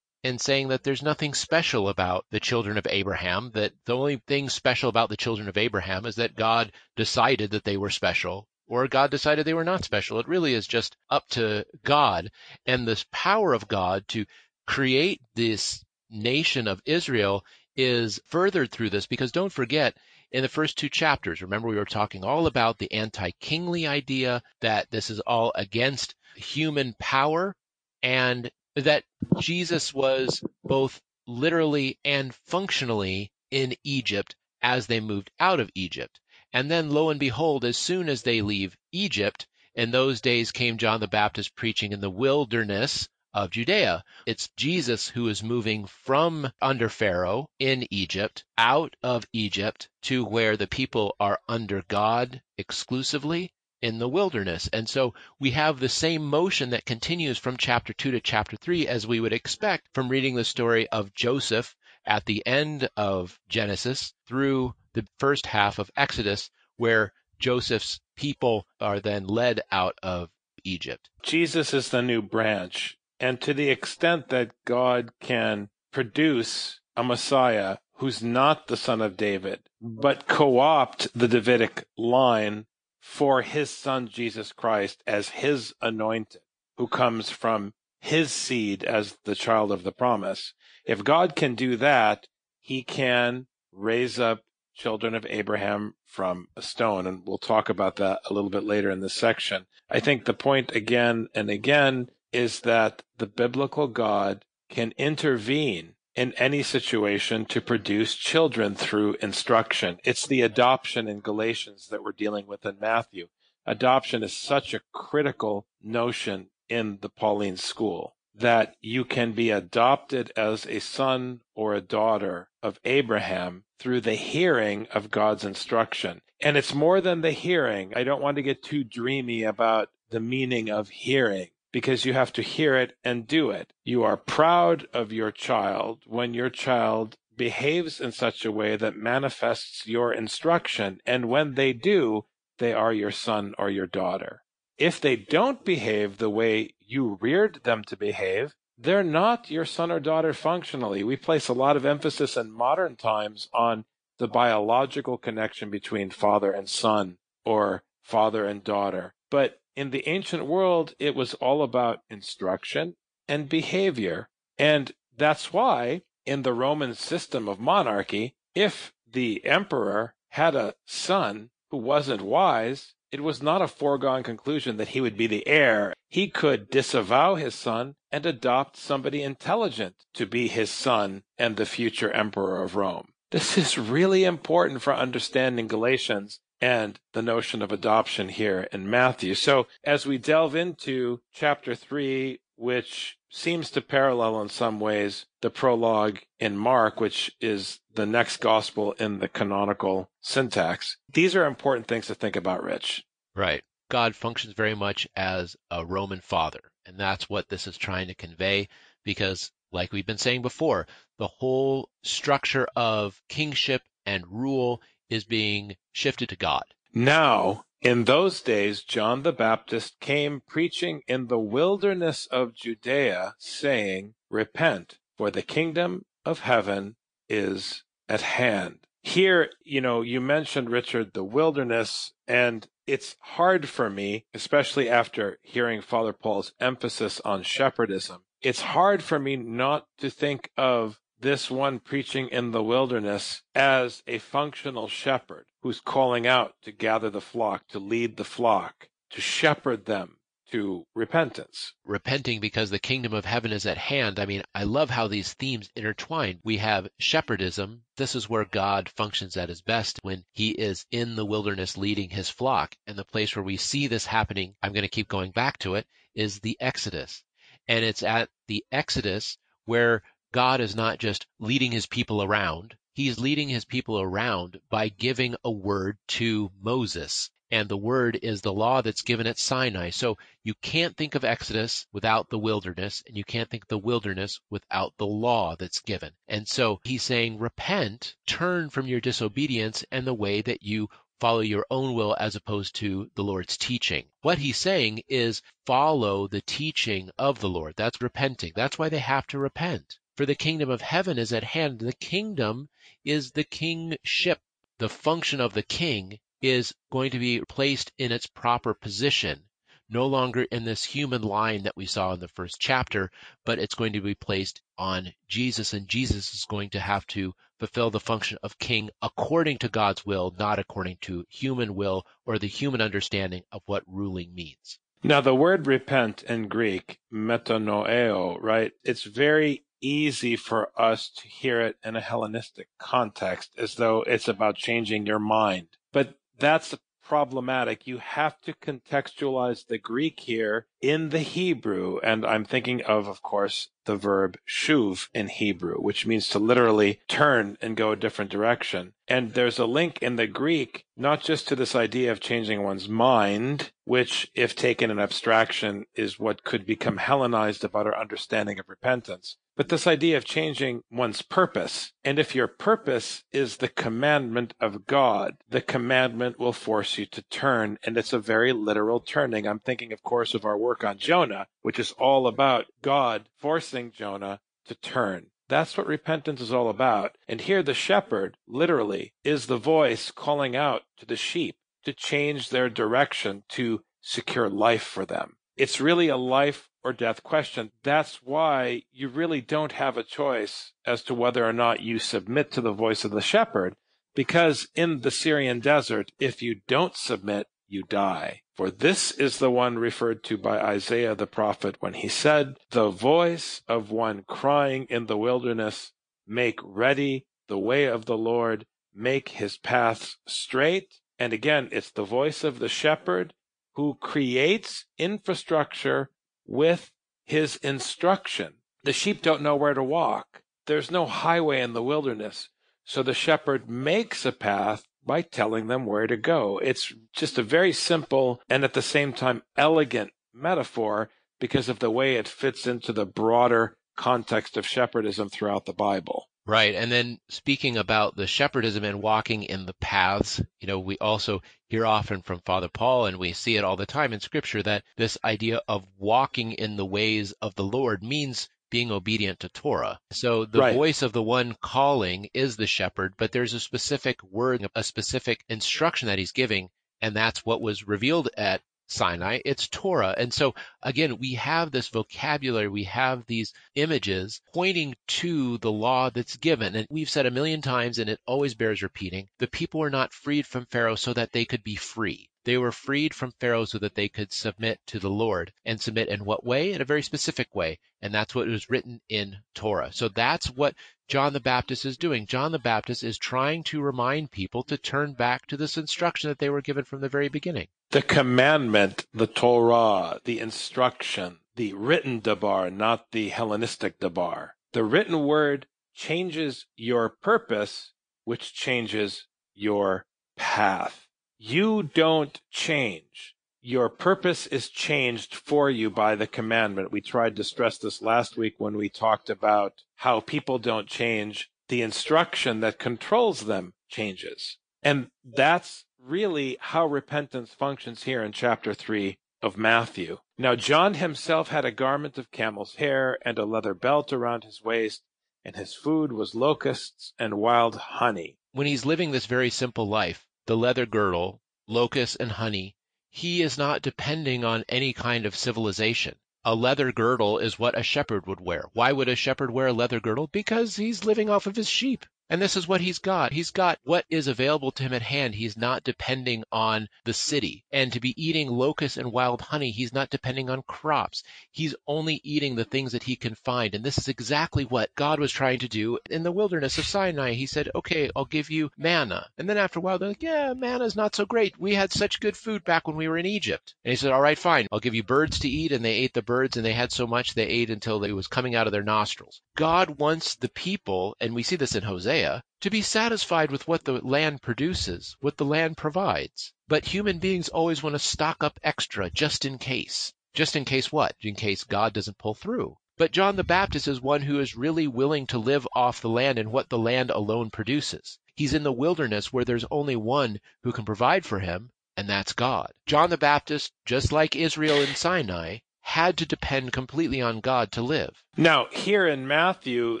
and 0.24 0.40
saying 0.40 0.68
that 0.68 0.82
there's 0.82 1.02
nothing 1.02 1.34
special 1.34 1.88
about 1.88 2.24
the 2.30 2.40
children 2.40 2.78
of 2.78 2.86
Abraham, 2.88 3.50
that 3.52 3.72
the 3.84 3.96
only 3.96 4.16
thing 4.26 4.48
special 4.48 4.88
about 4.88 5.10
the 5.10 5.16
children 5.16 5.48
of 5.48 5.58
Abraham 5.58 6.06
is 6.06 6.16
that 6.16 6.34
God 6.34 6.72
decided 6.96 7.50
that 7.50 7.64
they 7.64 7.76
were 7.76 7.90
special 7.90 8.48
or 8.66 8.88
God 8.88 9.10
decided 9.10 9.44
they 9.44 9.54
were 9.54 9.64
not 9.64 9.84
special. 9.84 10.18
It 10.18 10.28
really 10.28 10.54
is 10.54 10.66
just 10.66 10.96
up 11.10 11.28
to 11.30 11.66
God 11.84 12.30
and 12.66 12.86
this 12.86 13.06
power 13.12 13.52
of 13.52 13.68
God 13.68 14.06
to 14.08 14.24
create 14.66 15.20
this 15.34 15.84
nation 16.10 16.68
of 16.68 16.80
Israel 16.86 17.44
is 17.76 18.20
furthered 18.26 18.70
through 18.70 18.90
this 18.90 19.06
because 19.06 19.32
don't 19.32 19.52
forget 19.52 19.96
in 20.30 20.42
the 20.42 20.48
first 20.48 20.76
two 20.78 20.88
chapters, 20.88 21.42
remember 21.42 21.68
we 21.68 21.76
were 21.76 21.84
talking 21.84 22.24
all 22.24 22.46
about 22.46 22.78
the 22.78 22.92
anti-kingly 22.92 23.86
idea 23.86 24.42
that 24.60 24.90
this 24.90 25.10
is 25.10 25.20
all 25.20 25.52
against 25.54 26.14
human 26.34 26.94
power 26.98 27.54
and 28.02 28.50
that 28.74 29.04
Jesus 29.38 29.94
was 29.94 30.42
both 30.64 31.00
literally 31.26 31.98
and 32.04 32.34
functionally 32.34 33.30
in 33.50 33.74
Egypt 33.84 34.34
as 34.60 34.86
they 34.86 34.98
moved 34.98 35.30
out 35.38 35.60
of 35.60 35.70
Egypt. 35.74 36.18
And 36.54 36.70
then, 36.70 36.90
lo 36.90 37.10
and 37.10 37.18
behold, 37.18 37.64
as 37.64 37.76
soon 37.76 38.08
as 38.08 38.22
they 38.22 38.40
leave 38.40 38.76
Egypt, 38.92 39.48
in 39.74 39.90
those 39.90 40.20
days 40.20 40.52
came 40.52 40.78
John 40.78 41.00
the 41.00 41.08
Baptist 41.08 41.56
preaching 41.56 41.90
in 41.90 41.98
the 41.98 42.08
wilderness 42.08 43.08
of 43.32 43.50
Judea. 43.50 44.04
It's 44.24 44.50
Jesus 44.56 45.08
who 45.08 45.26
is 45.26 45.42
moving 45.42 45.84
from 45.86 46.52
under 46.62 46.88
Pharaoh 46.88 47.48
in 47.58 47.92
Egypt, 47.92 48.44
out 48.56 48.94
of 49.02 49.26
Egypt 49.32 49.88
to 50.02 50.24
where 50.24 50.56
the 50.56 50.68
people 50.68 51.16
are 51.18 51.40
under 51.48 51.82
God 51.88 52.40
exclusively 52.56 53.52
in 53.82 53.98
the 53.98 54.08
wilderness. 54.08 54.68
And 54.72 54.88
so 54.88 55.12
we 55.40 55.50
have 55.50 55.80
the 55.80 55.88
same 55.88 56.24
motion 56.24 56.70
that 56.70 56.86
continues 56.86 57.36
from 57.36 57.56
chapter 57.56 57.92
2 57.92 58.12
to 58.12 58.20
chapter 58.20 58.56
3 58.56 58.86
as 58.86 59.08
we 59.08 59.18
would 59.18 59.32
expect 59.32 59.88
from 59.92 60.08
reading 60.08 60.36
the 60.36 60.44
story 60.44 60.88
of 60.90 61.12
Joseph 61.12 61.74
at 62.06 62.26
the 62.26 62.46
end 62.46 62.88
of 62.96 63.38
Genesis 63.48 64.14
through 64.26 64.74
the 64.92 65.06
first 65.18 65.46
half 65.46 65.78
of 65.78 65.90
Exodus, 65.96 66.50
where 66.76 67.12
Joseph's 67.38 68.00
people 68.16 68.66
are 68.80 69.00
then 69.00 69.26
led 69.26 69.60
out 69.70 69.98
of 70.02 70.30
Egypt. 70.64 71.10
Jesus 71.22 71.74
is 71.74 71.88
the 71.90 72.02
new 72.02 72.22
branch. 72.22 72.96
And 73.20 73.40
to 73.40 73.54
the 73.54 73.70
extent 73.70 74.28
that 74.28 74.52
God 74.64 75.12
can 75.20 75.70
produce 75.92 76.80
a 76.96 77.04
Messiah 77.04 77.78
who's 77.94 78.22
not 78.22 78.66
the 78.66 78.76
son 78.76 79.00
of 79.00 79.16
David, 79.16 79.60
but 79.80 80.26
co 80.26 80.58
opt 80.58 81.08
the 81.14 81.28
Davidic 81.28 81.84
line 81.96 82.66
for 83.00 83.42
his 83.42 83.70
son 83.70 84.08
Jesus 84.08 84.52
Christ 84.52 85.02
as 85.06 85.28
his 85.30 85.74
anointed, 85.80 86.40
who 86.76 86.88
comes 86.88 87.30
from 87.30 87.74
his 88.00 88.32
seed 88.32 88.82
as 88.82 89.16
the 89.24 89.34
child 89.34 89.70
of 89.70 89.84
the 89.84 89.92
promise. 89.92 90.54
If 90.84 91.04
God 91.04 91.34
can 91.34 91.54
do 91.54 91.76
that, 91.76 92.26
he 92.60 92.82
can 92.82 93.46
raise 93.72 94.18
up 94.18 94.44
children 94.74 95.14
of 95.14 95.26
Abraham 95.28 95.94
from 96.06 96.48
a 96.56 96.62
stone. 96.62 97.06
And 97.06 97.22
we'll 97.26 97.38
talk 97.38 97.68
about 97.68 97.96
that 97.96 98.20
a 98.28 98.34
little 98.34 98.50
bit 98.50 98.64
later 98.64 98.90
in 98.90 99.00
this 99.00 99.14
section. 99.14 99.66
I 99.90 100.00
think 100.00 100.24
the 100.24 100.34
point 100.34 100.74
again 100.74 101.28
and 101.34 101.50
again 101.50 102.08
is 102.32 102.60
that 102.60 103.02
the 103.18 103.26
biblical 103.26 103.86
God 103.86 104.44
can 104.68 104.92
intervene 104.98 105.94
in 106.16 106.32
any 106.34 106.62
situation 106.62 107.44
to 107.46 107.60
produce 107.60 108.14
children 108.14 108.74
through 108.74 109.16
instruction. 109.20 109.98
It's 110.04 110.26
the 110.26 110.42
adoption 110.42 111.08
in 111.08 111.20
Galatians 111.20 111.88
that 111.88 112.02
we're 112.02 112.12
dealing 112.12 112.46
with 112.46 112.64
in 112.64 112.78
Matthew. 112.80 113.28
Adoption 113.66 114.22
is 114.22 114.36
such 114.36 114.74
a 114.74 114.80
critical 114.92 115.66
notion 115.82 116.48
in 116.68 116.98
the 117.00 117.08
Pauline 117.08 117.56
school. 117.56 118.14
That 118.34 118.74
you 118.80 119.04
can 119.04 119.32
be 119.32 119.50
adopted 119.50 120.32
as 120.36 120.66
a 120.66 120.80
son 120.80 121.40
or 121.54 121.74
a 121.74 121.80
daughter 121.80 122.48
of 122.62 122.80
Abraham 122.84 123.64
through 123.78 124.00
the 124.00 124.14
hearing 124.14 124.88
of 124.92 125.10
God's 125.10 125.44
instruction. 125.44 126.20
And 126.40 126.56
it's 126.56 126.74
more 126.74 127.00
than 127.00 127.20
the 127.20 127.30
hearing. 127.30 127.92
I 127.94 128.04
don't 128.04 128.22
want 128.22 128.36
to 128.36 128.42
get 128.42 128.62
too 128.62 128.84
dreamy 128.84 129.44
about 129.44 129.90
the 130.10 130.20
meaning 130.20 130.70
of 130.70 130.88
hearing 130.88 131.48
because 131.72 132.04
you 132.04 132.12
have 132.12 132.32
to 132.32 132.42
hear 132.42 132.76
it 132.76 132.96
and 133.04 133.26
do 133.26 133.50
it. 133.50 133.72
You 133.84 134.04
are 134.04 134.16
proud 134.16 134.86
of 134.92 135.12
your 135.12 135.30
child 135.30 136.00
when 136.06 136.34
your 136.34 136.50
child 136.50 137.16
behaves 137.36 138.00
in 138.00 138.12
such 138.12 138.44
a 138.44 138.52
way 138.52 138.76
that 138.76 138.96
manifests 138.96 139.86
your 139.86 140.12
instruction. 140.12 141.00
And 141.04 141.28
when 141.28 141.54
they 141.54 141.72
do, 141.72 142.26
they 142.58 142.72
are 142.72 142.92
your 142.92 143.10
son 143.10 143.54
or 143.58 143.70
your 143.70 143.88
daughter. 143.88 144.43
If 144.78 145.00
they 145.00 145.16
don't 145.16 145.64
behave 145.64 146.18
the 146.18 146.30
way 146.30 146.74
you 146.80 147.18
reared 147.20 147.60
them 147.64 147.84
to 147.84 147.96
behave, 147.96 148.54
they're 148.76 149.04
not 149.04 149.50
your 149.50 149.64
son 149.64 149.92
or 149.92 150.00
daughter 150.00 150.32
functionally. 150.32 151.04
We 151.04 151.16
place 151.16 151.48
a 151.48 151.52
lot 151.52 151.76
of 151.76 151.86
emphasis 151.86 152.36
in 152.36 152.50
modern 152.50 152.96
times 152.96 153.48
on 153.52 153.84
the 154.18 154.28
biological 154.28 155.16
connection 155.18 155.70
between 155.70 156.10
father 156.10 156.52
and 156.52 156.68
son 156.68 157.18
or 157.44 157.84
father 158.02 158.44
and 158.44 158.64
daughter. 158.64 159.14
But 159.30 159.60
in 159.76 159.90
the 159.90 160.08
ancient 160.08 160.46
world, 160.46 160.94
it 160.98 161.14
was 161.14 161.34
all 161.34 161.62
about 161.62 162.00
instruction 162.08 162.96
and 163.28 163.48
behavior. 163.48 164.28
And 164.58 164.92
that's 165.16 165.52
why 165.52 166.02
in 166.26 166.42
the 166.42 166.52
Roman 166.52 166.94
system 166.94 167.48
of 167.48 167.60
monarchy, 167.60 168.34
if 168.54 168.92
the 169.10 169.44
emperor 169.44 170.14
had 170.30 170.54
a 170.54 170.74
son 170.84 171.50
who 171.70 171.76
wasn't 171.76 172.22
wise, 172.22 172.93
it 173.14 173.22
was 173.22 173.40
not 173.40 173.62
a 173.62 173.68
foregone 173.68 174.24
conclusion 174.24 174.76
that 174.76 174.88
he 174.88 175.00
would 175.00 175.16
be 175.16 175.28
the 175.28 175.46
heir. 175.46 175.94
He 176.08 176.26
could 176.26 176.68
disavow 176.68 177.36
his 177.36 177.54
son 177.54 177.94
and 178.10 178.26
adopt 178.26 178.76
somebody 178.76 179.22
intelligent 179.22 179.94
to 180.14 180.26
be 180.26 180.48
his 180.48 180.68
son 180.68 181.22
and 181.38 181.56
the 181.56 181.64
future 181.64 182.10
emperor 182.10 182.60
of 182.60 182.74
Rome. 182.74 183.10
This 183.30 183.56
is 183.56 183.78
really 183.78 184.24
important 184.24 184.82
for 184.82 184.92
understanding 184.92 185.68
Galatians 185.68 186.40
and 186.60 186.98
the 187.12 187.22
notion 187.22 187.62
of 187.62 187.70
adoption 187.70 188.30
here 188.30 188.66
in 188.72 188.90
Matthew. 188.90 189.36
So 189.36 189.68
as 189.84 190.04
we 190.04 190.18
delve 190.18 190.56
into 190.56 191.20
chapter 191.32 191.76
3, 191.76 192.40
which 192.56 193.16
seems 193.34 193.68
to 193.68 193.80
parallel 193.80 194.40
in 194.40 194.48
some 194.48 194.78
ways 194.78 195.26
the 195.42 195.50
prologue 195.50 196.20
in 196.38 196.56
Mark, 196.56 197.00
which 197.00 197.32
is 197.40 197.80
the 197.94 198.06
next 198.06 198.36
gospel 198.36 198.92
in 198.92 199.18
the 199.18 199.28
canonical 199.28 200.08
syntax. 200.20 200.96
These 201.12 201.34
are 201.34 201.44
important 201.44 201.88
things 201.88 202.06
to 202.06 202.14
think 202.14 202.36
about, 202.36 202.62
Rich. 202.62 203.04
Right. 203.34 203.62
God 203.90 204.14
functions 204.14 204.54
very 204.54 204.74
much 204.74 205.08
as 205.16 205.56
a 205.70 205.84
Roman 205.84 206.20
father, 206.20 206.60
and 206.86 206.98
that's 206.98 207.28
what 207.28 207.48
this 207.48 207.66
is 207.66 207.76
trying 207.76 208.06
to 208.06 208.14
convey 208.14 208.68
because, 209.04 209.50
like 209.72 209.92
we've 209.92 210.06
been 210.06 210.16
saying 210.16 210.42
before, 210.42 210.86
the 211.18 211.28
whole 211.28 211.90
structure 212.02 212.68
of 212.76 213.20
kingship 213.28 213.82
and 214.06 214.24
rule 214.28 214.80
is 215.10 215.24
being 215.24 215.76
shifted 215.92 216.28
to 216.28 216.36
God. 216.36 216.64
Now, 216.94 217.64
in 217.84 218.04
those 218.04 218.40
days, 218.40 218.82
John 218.82 219.22
the 219.22 219.32
Baptist 219.32 220.00
came 220.00 220.40
preaching 220.48 221.02
in 221.06 221.26
the 221.26 221.38
wilderness 221.38 222.26
of 222.30 222.54
Judea, 222.54 223.34
saying, 223.38 224.14
Repent, 224.30 224.98
for 225.18 225.30
the 225.30 225.42
kingdom 225.42 226.06
of 226.24 226.40
heaven 226.40 226.96
is 227.28 227.84
at 228.08 228.22
hand. 228.22 228.78
Here, 229.02 229.50
you 229.62 229.82
know, 229.82 230.00
you 230.00 230.22
mentioned, 230.22 230.70
Richard, 230.70 231.12
the 231.12 231.24
wilderness, 231.24 232.14
and 232.26 232.66
it's 232.86 233.16
hard 233.20 233.68
for 233.68 233.90
me, 233.90 234.24
especially 234.32 234.88
after 234.88 235.38
hearing 235.42 235.82
Father 235.82 236.14
Paul's 236.14 236.54
emphasis 236.58 237.20
on 237.22 237.42
shepherdism. 237.42 238.20
It's 238.40 238.62
hard 238.62 239.02
for 239.02 239.18
me 239.18 239.36
not 239.36 239.86
to 239.98 240.08
think 240.08 240.50
of 240.56 241.00
this 241.20 241.50
one 241.50 241.80
preaching 241.80 242.28
in 242.28 242.50
the 242.50 242.62
wilderness 242.62 243.42
as 243.54 244.02
a 244.06 244.18
functional 244.18 244.88
shepherd 244.88 245.44
who's 245.64 245.80
calling 245.80 246.26
out 246.26 246.54
to 246.62 246.70
gather 246.70 247.08
the 247.08 247.22
flock, 247.22 247.66
to 247.66 247.78
lead 247.78 248.18
the 248.18 248.24
flock, 248.24 248.86
to 249.08 249.18
shepherd 249.18 249.86
them 249.86 250.18
to 250.50 250.86
repentance. 250.94 251.72
Repenting 251.86 252.38
because 252.38 252.68
the 252.68 252.78
kingdom 252.78 253.14
of 253.14 253.24
heaven 253.24 253.50
is 253.50 253.64
at 253.64 253.78
hand. 253.78 254.20
I 254.20 254.26
mean, 254.26 254.42
I 254.54 254.64
love 254.64 254.90
how 254.90 255.08
these 255.08 255.32
themes 255.32 255.70
intertwine. 255.74 256.38
We 256.44 256.58
have 256.58 256.90
shepherdism. 257.00 257.80
This 257.96 258.14
is 258.14 258.28
where 258.28 258.44
God 258.44 258.90
functions 258.90 259.38
at 259.38 259.48
his 259.48 259.62
best 259.62 259.98
when 260.02 260.26
he 260.32 260.50
is 260.50 260.84
in 260.90 261.16
the 261.16 261.24
wilderness 261.24 261.78
leading 261.78 262.10
his 262.10 262.28
flock. 262.28 262.76
And 262.86 262.98
the 262.98 263.04
place 263.06 263.34
where 263.34 263.42
we 263.42 263.56
see 263.56 263.86
this 263.86 264.04
happening, 264.04 264.54
I'm 264.62 264.74
going 264.74 264.82
to 264.82 264.88
keep 264.88 265.08
going 265.08 265.30
back 265.30 265.56
to 265.60 265.76
it, 265.76 265.86
is 266.14 266.40
the 266.40 266.58
Exodus. 266.60 267.24
And 267.66 267.82
it's 267.86 268.02
at 268.02 268.28
the 268.48 268.62
Exodus 268.70 269.38
where 269.64 270.02
God 270.30 270.60
is 270.60 270.76
not 270.76 270.98
just 270.98 271.26
leading 271.40 271.72
his 271.72 271.86
people 271.86 272.22
around, 272.22 272.76
he's 272.94 273.18
leading 273.18 273.48
his 273.48 273.64
people 273.64 274.00
around 274.00 274.60
by 274.70 274.88
giving 274.88 275.34
a 275.44 275.50
word 275.50 275.98
to 276.06 276.50
Moses. 276.60 277.30
And 277.50 277.68
the 277.68 277.76
word 277.76 278.18
is 278.22 278.40
the 278.40 278.52
law 278.52 278.82
that's 278.82 279.02
given 279.02 279.26
at 279.26 279.38
Sinai. 279.38 279.90
So 279.90 280.16
you 280.42 280.54
can't 280.54 280.96
think 280.96 281.14
of 281.14 281.24
Exodus 281.24 281.86
without 281.92 282.30
the 282.30 282.38
wilderness, 282.38 283.02
and 283.06 283.16
you 283.16 283.22
can't 283.22 283.50
think 283.50 283.64
of 283.64 283.68
the 283.68 283.78
wilderness 283.78 284.40
without 284.50 284.94
the 284.96 285.06
law 285.06 285.54
that's 285.54 285.80
given. 285.80 286.12
And 286.26 286.48
so 286.48 286.80
he's 286.84 287.02
saying, 287.02 287.38
repent, 287.38 288.16
turn 288.26 288.70
from 288.70 288.86
your 288.86 289.00
disobedience 289.00 289.84
and 289.92 290.06
the 290.06 290.14
way 290.14 290.40
that 290.42 290.62
you 290.62 290.88
follow 291.20 291.40
your 291.40 291.66
own 291.70 291.94
will 291.94 292.16
as 292.18 292.34
opposed 292.34 292.74
to 292.76 293.10
the 293.14 293.22
Lord's 293.22 293.56
teaching. 293.56 294.06
What 294.22 294.38
he's 294.38 294.56
saying 294.56 295.02
is 295.08 295.42
follow 295.64 296.26
the 296.26 296.42
teaching 296.42 297.10
of 297.18 297.40
the 297.40 297.48
Lord. 297.48 297.74
That's 297.76 298.02
repenting. 298.02 298.52
That's 298.56 298.78
why 298.78 298.88
they 298.88 298.98
have 298.98 299.26
to 299.28 299.38
repent. 299.38 299.98
For 300.16 300.26
the 300.26 300.36
kingdom 300.36 300.70
of 300.70 300.80
heaven 300.80 301.18
is 301.18 301.32
at 301.32 301.42
hand. 301.42 301.80
The 301.80 301.92
kingdom 301.92 302.68
is 303.04 303.32
the 303.32 303.42
kingship. 303.42 304.40
The 304.78 304.88
function 304.88 305.40
of 305.40 305.54
the 305.54 305.62
king 305.62 306.20
is 306.40 306.72
going 306.90 307.10
to 307.10 307.18
be 307.18 307.40
placed 307.40 307.90
in 307.98 308.12
its 308.12 308.26
proper 308.26 308.74
position, 308.74 309.42
no 309.88 310.06
longer 310.06 310.42
in 310.42 310.64
this 310.64 310.84
human 310.84 311.22
line 311.22 311.64
that 311.64 311.76
we 311.76 311.86
saw 311.86 312.12
in 312.12 312.20
the 312.20 312.28
first 312.28 312.60
chapter, 312.60 313.10
but 313.44 313.58
it's 313.58 313.74
going 313.74 313.94
to 313.94 314.00
be 314.00 314.14
placed 314.14 314.60
on 314.78 315.12
Jesus, 315.26 315.72
and 315.72 315.88
Jesus 315.88 316.32
is 316.32 316.44
going 316.44 316.70
to 316.70 316.80
have 316.80 317.06
to 317.08 317.34
fulfill 317.58 317.90
the 317.90 317.98
function 317.98 318.38
of 318.42 318.58
king 318.58 318.90
according 319.02 319.58
to 319.58 319.68
God's 319.68 320.06
will, 320.06 320.32
not 320.38 320.58
according 320.58 320.98
to 321.02 321.24
human 321.28 321.74
will 321.74 322.06
or 322.24 322.38
the 322.38 322.46
human 322.46 322.80
understanding 322.80 323.42
of 323.50 323.62
what 323.66 323.82
ruling 323.86 324.34
means. 324.34 324.78
Now, 325.02 325.20
the 325.20 325.34
word 325.34 325.66
repent 325.66 326.22
in 326.22 326.48
Greek, 326.48 326.98
metanoeo, 327.12 328.38
right? 328.40 328.72
It's 328.84 329.02
very 329.02 329.63
easy 329.84 330.36
for 330.36 330.70
us 330.80 331.10
to 331.10 331.28
hear 331.28 331.60
it 331.60 331.76
in 331.84 331.96
a 331.96 332.00
Hellenistic 332.00 332.68
context 332.78 333.50
as 333.58 333.74
though 333.74 334.02
it's 334.02 334.28
about 334.28 334.56
changing 334.56 335.06
your 335.06 335.18
mind. 335.18 335.68
But 335.92 336.18
that's 336.38 336.74
problematic. 337.04 337.86
You 337.86 337.98
have 337.98 338.40
to 338.42 338.54
contextualize 338.54 339.66
the 339.66 339.78
Greek 339.78 340.20
here 340.20 340.66
in 340.80 341.10
the 341.10 341.20
Hebrew. 341.20 341.98
And 342.02 342.24
I'm 342.24 342.44
thinking 342.44 342.82
of, 342.82 343.06
of 343.06 343.22
course, 343.22 343.68
the 343.84 343.96
verb 343.96 344.36
shuv 344.48 345.08
in 345.14 345.28
Hebrew, 345.28 345.76
which 345.76 346.06
means 346.06 346.28
to 346.30 346.38
literally 346.38 347.00
turn 347.08 347.56
and 347.60 347.76
go 347.76 347.92
a 347.92 347.96
different 347.96 348.30
direction. 348.30 348.94
And 349.06 349.34
there's 349.34 349.58
a 349.58 349.66
link 349.66 349.98
in 350.00 350.16
the 350.16 350.26
Greek, 350.26 350.84
not 350.96 351.22
just 351.22 351.46
to 351.48 351.56
this 351.56 351.74
idea 351.74 352.10
of 352.10 352.20
changing 352.20 352.62
one's 352.62 352.88
mind, 352.88 353.70
which, 353.84 354.30
if 354.34 354.56
taken 354.56 354.90
in 354.90 354.98
abstraction, 354.98 355.84
is 355.94 356.18
what 356.18 356.44
could 356.44 356.64
become 356.64 356.96
Hellenized 356.96 357.64
about 357.64 357.86
our 357.86 357.98
understanding 357.98 358.58
of 358.58 358.68
repentance, 358.68 359.36
but 359.56 359.68
this 359.68 359.86
idea 359.86 360.16
of 360.16 360.24
changing 360.24 360.82
one's 360.90 361.22
purpose. 361.22 361.92
And 362.02 362.18
if 362.18 362.34
your 362.34 362.48
purpose 362.48 363.24
is 363.30 363.58
the 363.58 363.68
commandment 363.68 364.54
of 364.58 364.86
God, 364.86 365.34
the 365.48 365.60
commandment 365.60 366.38
will 366.38 366.52
force 366.52 366.98
you 366.98 367.06
to 367.06 367.22
turn. 367.24 367.78
And 367.84 367.96
it's 367.96 368.12
a 368.12 368.18
very 368.18 368.52
literal 368.52 369.00
turning. 369.00 369.46
I'm 369.46 369.60
thinking, 369.60 369.92
of 369.92 370.02
course, 370.02 370.34
of 370.34 370.44
our 370.44 370.58
work 370.58 370.82
on 370.82 370.98
Jonah, 370.98 371.46
which 371.62 371.78
is 371.78 371.92
all 371.92 372.26
about 372.26 372.66
God 372.82 373.28
forcing 373.38 373.73
Jonah 373.92 374.40
to 374.66 374.74
turn. 374.74 375.26
That's 375.48 375.76
what 375.76 375.86
repentance 375.86 376.40
is 376.40 376.52
all 376.52 376.68
about. 376.68 377.16
And 377.28 377.40
here 377.40 377.62
the 377.62 377.74
shepherd, 377.74 378.36
literally, 378.46 379.12
is 379.24 379.46
the 379.46 379.58
voice 379.58 380.10
calling 380.10 380.56
out 380.56 380.82
to 380.98 381.06
the 381.06 381.16
sheep 381.16 381.56
to 381.84 381.92
change 381.92 382.48
their 382.48 382.70
direction 382.70 383.44
to 383.50 383.82
secure 384.00 384.48
life 384.48 384.82
for 384.82 385.04
them. 385.04 385.36
It's 385.56 385.80
really 385.80 386.08
a 386.08 386.16
life 386.16 386.68
or 386.82 386.92
death 386.92 387.22
question. 387.22 387.72
That's 387.82 388.20
why 388.22 388.82
you 388.92 389.08
really 389.08 389.40
don't 389.40 389.72
have 389.72 389.96
a 389.96 390.02
choice 390.02 390.72
as 390.86 391.02
to 391.02 391.14
whether 391.14 391.44
or 391.44 391.52
not 391.52 391.80
you 391.80 391.98
submit 391.98 392.50
to 392.52 392.60
the 392.60 392.72
voice 392.72 393.04
of 393.04 393.10
the 393.10 393.20
shepherd, 393.20 393.74
because 394.14 394.68
in 394.74 395.00
the 395.00 395.10
Syrian 395.10 395.60
desert, 395.60 396.12
if 396.18 396.42
you 396.42 396.60
don't 396.66 396.96
submit, 396.96 397.46
you 397.66 397.82
die. 397.82 398.42
For 398.54 398.70
this 398.70 399.10
is 399.10 399.38
the 399.38 399.50
one 399.50 399.78
referred 399.78 400.22
to 400.24 400.38
by 400.38 400.60
Isaiah 400.60 401.14
the 401.14 401.26
prophet 401.26 401.76
when 401.80 401.94
he 401.94 402.08
said, 402.08 402.56
The 402.70 402.90
voice 402.90 403.62
of 403.68 403.90
one 403.90 404.24
crying 404.26 404.86
in 404.88 405.06
the 405.06 405.18
wilderness, 405.18 405.92
Make 406.26 406.58
ready 406.62 407.26
the 407.48 407.58
way 407.58 407.84
of 407.84 408.06
the 408.06 408.16
Lord, 408.16 408.66
make 408.94 409.30
his 409.30 409.58
paths 409.58 410.18
straight. 410.26 410.94
And 411.18 411.32
again, 411.32 411.68
it's 411.72 411.90
the 411.90 412.04
voice 412.04 412.44
of 412.44 412.58
the 412.58 412.68
shepherd 412.68 413.34
who 413.74 413.94
creates 414.00 414.86
infrastructure 414.98 416.10
with 416.46 416.90
his 417.24 417.56
instruction. 417.56 418.54
The 418.84 418.92
sheep 418.92 419.22
don't 419.22 419.42
know 419.42 419.56
where 419.56 419.74
to 419.74 419.82
walk. 419.82 420.42
There's 420.66 420.90
no 420.90 421.06
highway 421.06 421.60
in 421.60 421.72
the 421.72 421.82
wilderness. 421.82 422.48
So 422.84 423.02
the 423.02 423.14
shepherd 423.14 423.68
makes 423.68 424.24
a 424.24 424.32
path 424.32 424.84
by 425.06 425.22
telling 425.22 425.66
them 425.66 425.86
where 425.86 426.06
to 426.06 426.16
go. 426.16 426.58
It's 426.58 426.92
just 427.12 427.38
a 427.38 427.42
very 427.42 427.72
simple 427.72 428.40
and 428.48 428.64
at 428.64 428.74
the 428.74 428.82
same 428.82 429.12
time 429.12 429.42
elegant 429.56 430.12
metaphor 430.32 431.10
because 431.40 431.68
of 431.68 431.78
the 431.78 431.90
way 431.90 432.16
it 432.16 432.28
fits 432.28 432.66
into 432.66 432.92
the 432.92 433.06
broader 433.06 433.76
context 433.96 434.56
of 434.56 434.64
shepherdism 434.64 435.30
throughout 435.30 435.66
the 435.66 435.72
Bible. 435.72 436.28
Right. 436.46 436.74
And 436.74 436.92
then 436.92 437.18
speaking 437.30 437.78
about 437.78 438.16
the 438.16 438.24
shepherdism 438.24 438.82
and 438.82 439.00
walking 439.00 439.44
in 439.44 439.64
the 439.64 439.74
paths, 439.74 440.42
you 440.60 440.66
know, 440.66 440.78
we 440.78 440.98
also 440.98 441.40
hear 441.68 441.86
often 441.86 442.20
from 442.20 442.40
Father 442.40 442.68
Paul, 442.68 443.06
and 443.06 443.16
we 443.16 443.32
see 443.32 443.56
it 443.56 443.64
all 443.64 443.76
the 443.76 443.86
time 443.86 444.12
in 444.12 444.20
Scripture, 444.20 444.62
that 444.62 444.84
this 444.96 445.16
idea 445.24 445.62
of 445.66 445.86
walking 445.96 446.52
in 446.52 446.76
the 446.76 446.84
ways 446.84 447.32
of 447.40 447.54
the 447.54 447.64
Lord 447.64 448.02
means 448.02 448.50
being 448.74 448.90
obedient 448.90 449.38
to 449.38 449.48
Torah. 449.48 450.00
So 450.10 450.46
the 450.46 450.58
Right. 450.58 450.74
voice 450.74 451.02
of 451.02 451.12
the 451.12 451.22
one 451.22 451.54
calling 451.62 452.28
is 452.34 452.56
the 452.56 452.66
shepherd, 452.66 453.14
but 453.16 453.30
there's 453.30 453.54
a 453.54 453.60
specific 453.60 454.20
word, 454.24 454.66
a 454.74 454.82
specific 454.82 455.44
instruction 455.48 456.08
that 456.08 456.18
he's 456.18 456.32
giving, 456.32 456.70
and 457.00 457.14
that's 457.14 457.46
what 457.46 457.60
was 457.60 457.86
revealed 457.86 458.30
at 458.36 458.62
Sinai. 458.88 459.38
It's 459.44 459.68
Torah. 459.68 460.16
And 460.18 460.34
so 460.34 460.56
again, 460.82 461.18
we 461.18 461.34
have 461.34 461.70
this 461.70 461.86
vocabulary, 461.86 462.68
we 462.68 462.82
have 462.84 463.24
these 463.26 463.52
images 463.76 464.40
pointing 464.52 464.96
to 465.06 465.58
the 465.58 465.70
law 465.70 466.10
that's 466.10 466.36
given. 466.36 466.74
And 466.74 466.88
we've 466.90 467.08
said 467.08 467.26
a 467.26 467.30
million 467.30 467.62
times, 467.62 468.00
and 468.00 468.10
it 468.10 468.18
always 468.26 468.54
bears 468.56 468.82
repeating, 468.82 469.28
the 469.38 469.46
people 469.46 469.78
were 469.78 469.88
not 469.88 470.12
freed 470.12 470.48
from 470.48 470.66
Pharaoh 470.66 470.96
so 470.96 471.12
that 471.12 471.30
they 471.30 471.44
could 471.44 471.62
be 471.62 471.76
free. 471.76 472.28
They 472.44 472.58
were 472.58 472.72
freed 472.72 473.14
from 473.14 473.32
Pharaoh 473.40 473.64
so 473.64 473.78
that 473.78 473.94
they 473.94 474.08
could 474.08 474.32
submit 474.32 474.80
to 474.86 474.98
the 474.98 475.10
Lord 475.10 475.52
and 475.64 475.80
submit 475.80 476.08
in 476.08 476.24
what 476.24 476.44
way? 476.44 476.72
In 476.72 476.82
a 476.82 476.84
very 476.84 477.02
specific 477.02 477.54
way. 477.54 477.78
And 478.02 478.12
that's 478.12 478.34
what 478.34 478.46
was 478.46 478.68
written 478.68 479.00
in 479.08 479.38
Torah. 479.54 479.92
So 479.92 480.08
that's 480.08 480.50
what 480.50 480.74
John 481.08 481.32
the 481.32 481.40
Baptist 481.40 481.84
is 481.84 481.96
doing. 481.96 482.26
John 482.26 482.52
the 482.52 482.58
Baptist 482.58 483.02
is 483.02 483.18
trying 483.18 483.62
to 483.64 483.80
remind 483.80 484.30
people 484.30 484.62
to 484.64 484.76
turn 484.76 485.14
back 485.14 485.46
to 485.46 485.56
this 485.56 485.76
instruction 485.78 486.28
that 486.28 486.38
they 486.38 486.50
were 486.50 486.62
given 486.62 486.84
from 486.84 487.00
the 487.00 487.08
very 487.08 487.28
beginning. 487.28 487.68
The 487.90 488.02
commandment, 488.02 489.06
the 489.14 489.26
Torah, 489.26 490.20
the 490.24 490.40
instruction, 490.40 491.38
the 491.56 491.72
written 491.72 492.20
dabar, 492.20 492.70
not 492.70 493.10
the 493.12 493.28
Hellenistic 493.28 494.00
dabar. 494.00 494.56
The 494.72 494.84
written 494.84 495.24
word 495.24 495.66
changes 495.94 496.66
your 496.76 497.08
purpose, 497.08 497.92
which 498.24 498.52
changes 498.52 499.26
your 499.54 500.04
path. 500.36 501.03
You 501.46 501.82
don't 501.82 502.40
change. 502.50 503.34
Your 503.60 503.90
purpose 503.90 504.46
is 504.46 504.70
changed 504.70 505.34
for 505.34 505.68
you 505.68 505.90
by 505.90 506.14
the 506.14 506.26
commandment. 506.26 506.90
We 506.90 507.02
tried 507.02 507.36
to 507.36 507.44
stress 507.44 507.76
this 507.76 508.00
last 508.00 508.38
week 508.38 508.54
when 508.56 508.78
we 508.78 508.88
talked 508.88 509.28
about 509.28 509.82
how 509.96 510.20
people 510.20 510.58
don't 510.58 510.88
change. 510.88 511.50
The 511.68 511.82
instruction 511.82 512.60
that 512.60 512.78
controls 512.78 513.40
them 513.40 513.74
changes. 513.90 514.56
And 514.82 515.08
that's 515.22 515.84
really 516.02 516.56
how 516.60 516.86
repentance 516.86 517.52
functions 517.52 518.04
here 518.04 518.22
in 518.22 518.32
chapter 518.32 518.72
3 518.72 519.18
of 519.42 519.58
Matthew. 519.58 520.20
Now, 520.38 520.54
John 520.54 520.94
himself 520.94 521.48
had 521.48 521.66
a 521.66 521.70
garment 521.70 522.16
of 522.16 522.30
camel's 522.30 522.76
hair 522.76 523.18
and 523.20 523.38
a 523.38 523.44
leather 523.44 523.74
belt 523.74 524.14
around 524.14 524.44
his 524.44 524.62
waist, 524.64 525.02
and 525.44 525.56
his 525.56 525.74
food 525.74 526.10
was 526.10 526.34
locusts 526.34 527.12
and 527.18 527.34
wild 527.34 527.76
honey. 527.76 528.38
When 528.52 528.66
he's 528.66 528.86
living 528.86 529.10
this 529.10 529.26
very 529.26 529.50
simple 529.50 529.86
life, 529.86 530.26
the 530.46 530.56
leather 530.56 530.84
girdle, 530.86 531.40
locusts, 531.66 532.16
and 532.16 532.32
honey, 532.32 532.74
he 533.08 533.42
is 533.42 533.56
not 533.56 533.80
depending 533.80 534.44
on 534.44 534.64
any 534.68 534.92
kind 534.92 535.24
of 535.24 535.36
civilization. 535.36 536.16
A 536.44 536.54
leather 536.54 536.92
girdle 536.92 537.38
is 537.38 537.58
what 537.58 537.78
a 537.78 537.82
shepherd 537.82 538.26
would 538.26 538.40
wear. 538.40 538.64
Why 538.74 538.92
would 538.92 539.08
a 539.08 539.16
shepherd 539.16 539.50
wear 539.50 539.68
a 539.68 539.72
leather 539.72 540.00
girdle? 540.00 540.26
Because 540.26 540.76
he's 540.76 541.04
living 541.04 541.30
off 541.30 541.46
of 541.46 541.56
his 541.56 541.70
sheep. 541.70 542.04
And 542.30 542.40
this 542.40 542.56
is 542.56 542.66
what 542.66 542.80
he's 542.80 542.98
got. 542.98 543.32
He's 543.32 543.50
got 543.50 543.78
what 543.84 544.04
is 544.08 544.28
available 544.28 544.70
to 544.72 544.82
him 544.82 544.94
at 544.94 545.02
hand. 545.02 545.34
He's 545.34 545.56
not 545.56 545.84
depending 545.84 546.44
on 546.50 546.88
the 547.04 547.12
city. 547.12 547.64
And 547.70 547.92
to 547.92 548.00
be 548.00 548.14
eating 548.22 548.48
locusts 548.48 548.96
and 548.96 549.12
wild 549.12 549.42
honey, 549.42 549.70
he's 549.70 549.92
not 549.92 550.10
depending 550.10 550.48
on 550.48 550.62
crops. 550.62 551.22
He's 551.50 551.74
only 551.86 552.20
eating 552.24 552.54
the 552.54 552.64
things 552.64 552.92
that 552.92 553.02
he 553.02 553.16
can 553.16 553.34
find. 553.34 553.74
And 553.74 553.84
this 553.84 553.98
is 553.98 554.08
exactly 554.08 554.64
what 554.64 554.94
God 554.94 555.20
was 555.20 555.32
trying 555.32 555.58
to 555.60 555.68
do 555.68 555.98
in 556.08 556.22
the 556.22 556.32
wilderness 556.32 556.78
of 556.78 556.86
Sinai. 556.86 557.32
He 557.32 557.46
said, 557.46 557.68
okay, 557.74 558.10
I'll 558.16 558.24
give 558.24 558.50
you 558.50 558.70
manna. 558.78 559.26
And 559.36 559.48
then 559.48 559.58
after 559.58 559.78
a 559.78 559.82
while, 559.82 559.98
they're 559.98 560.08
like, 560.08 560.22
yeah, 560.22 560.54
manna's 560.54 560.96
not 560.96 561.14
so 561.14 561.26
great. 561.26 561.60
We 561.60 561.74
had 561.74 561.92
such 561.92 562.20
good 562.20 562.36
food 562.36 562.64
back 562.64 562.88
when 562.88 562.96
we 562.96 563.08
were 563.08 563.18
in 563.18 563.26
Egypt. 563.26 563.74
And 563.84 563.90
he 563.90 563.96
said, 563.96 564.12
all 564.12 564.20
right, 564.22 564.38
fine. 564.38 564.66
I'll 564.72 564.80
give 564.80 564.94
you 564.94 565.02
birds 565.02 565.40
to 565.40 565.48
eat. 565.48 565.72
And 565.72 565.84
they 565.84 565.94
ate 565.94 566.14
the 566.14 566.22
birds 566.22 566.56
and 566.56 566.64
they 566.64 566.72
had 566.72 566.90
so 566.90 567.06
much 567.06 567.34
they 567.34 567.46
ate 567.46 567.70
until 567.70 568.02
it 568.02 568.12
was 568.12 568.28
coming 568.28 568.54
out 568.54 568.66
of 568.66 568.72
their 568.72 568.82
nostrils. 568.82 569.42
God 569.56 569.98
wants 569.98 570.36
the 570.36 570.48
people, 570.48 571.16
and 571.20 571.34
we 571.34 571.42
see 571.42 571.56
this 571.56 571.76
in 571.76 571.82
Hosea, 571.82 572.13
to 572.60 572.70
be 572.70 572.80
satisfied 572.80 573.50
with 573.50 573.66
what 573.66 573.84
the 573.84 573.94
land 573.94 574.40
produces, 574.40 575.16
what 575.20 575.36
the 575.36 575.44
land 575.44 575.76
provides. 575.76 576.52
But 576.68 576.86
human 576.86 577.18
beings 577.18 577.48
always 577.48 577.82
want 577.82 577.94
to 577.94 577.98
stock 577.98 578.44
up 578.44 578.58
extra 578.62 579.10
just 579.10 579.44
in 579.44 579.58
case. 579.58 580.12
Just 580.32 580.56
in 580.56 580.64
case 580.64 580.90
what? 580.90 581.14
In 581.20 581.34
case 581.34 581.64
God 581.64 581.92
doesn't 581.92 582.18
pull 582.18 582.34
through. 582.34 582.76
But 582.96 583.10
John 583.10 583.36
the 583.36 583.44
Baptist 583.44 583.88
is 583.88 584.00
one 584.00 584.22
who 584.22 584.38
is 584.38 584.56
really 584.56 584.86
willing 584.86 585.26
to 585.26 585.38
live 585.38 585.66
off 585.74 586.00
the 586.00 586.08
land 586.08 586.38
and 586.38 586.52
what 586.52 586.68
the 586.68 586.78
land 586.78 587.10
alone 587.10 587.50
produces. 587.50 588.18
He's 588.36 588.54
in 588.54 588.62
the 588.62 588.72
wilderness 588.72 589.32
where 589.32 589.44
there's 589.44 589.64
only 589.70 589.96
one 589.96 590.38
who 590.62 590.72
can 590.72 590.84
provide 590.84 591.26
for 591.26 591.40
him, 591.40 591.70
and 591.96 592.08
that's 592.08 592.32
God. 592.32 592.72
John 592.86 593.10
the 593.10 593.18
Baptist, 593.18 593.72
just 593.84 594.12
like 594.12 594.36
Israel 594.36 594.80
in 594.80 594.94
Sinai, 594.94 595.58
had 595.80 596.16
to 596.18 596.26
depend 596.26 596.72
completely 596.72 597.20
on 597.20 597.40
God 597.40 597.70
to 597.72 597.82
live. 597.82 598.22
Now, 598.36 598.66
here 598.72 599.06
in 599.06 599.26
Matthew, 599.26 600.00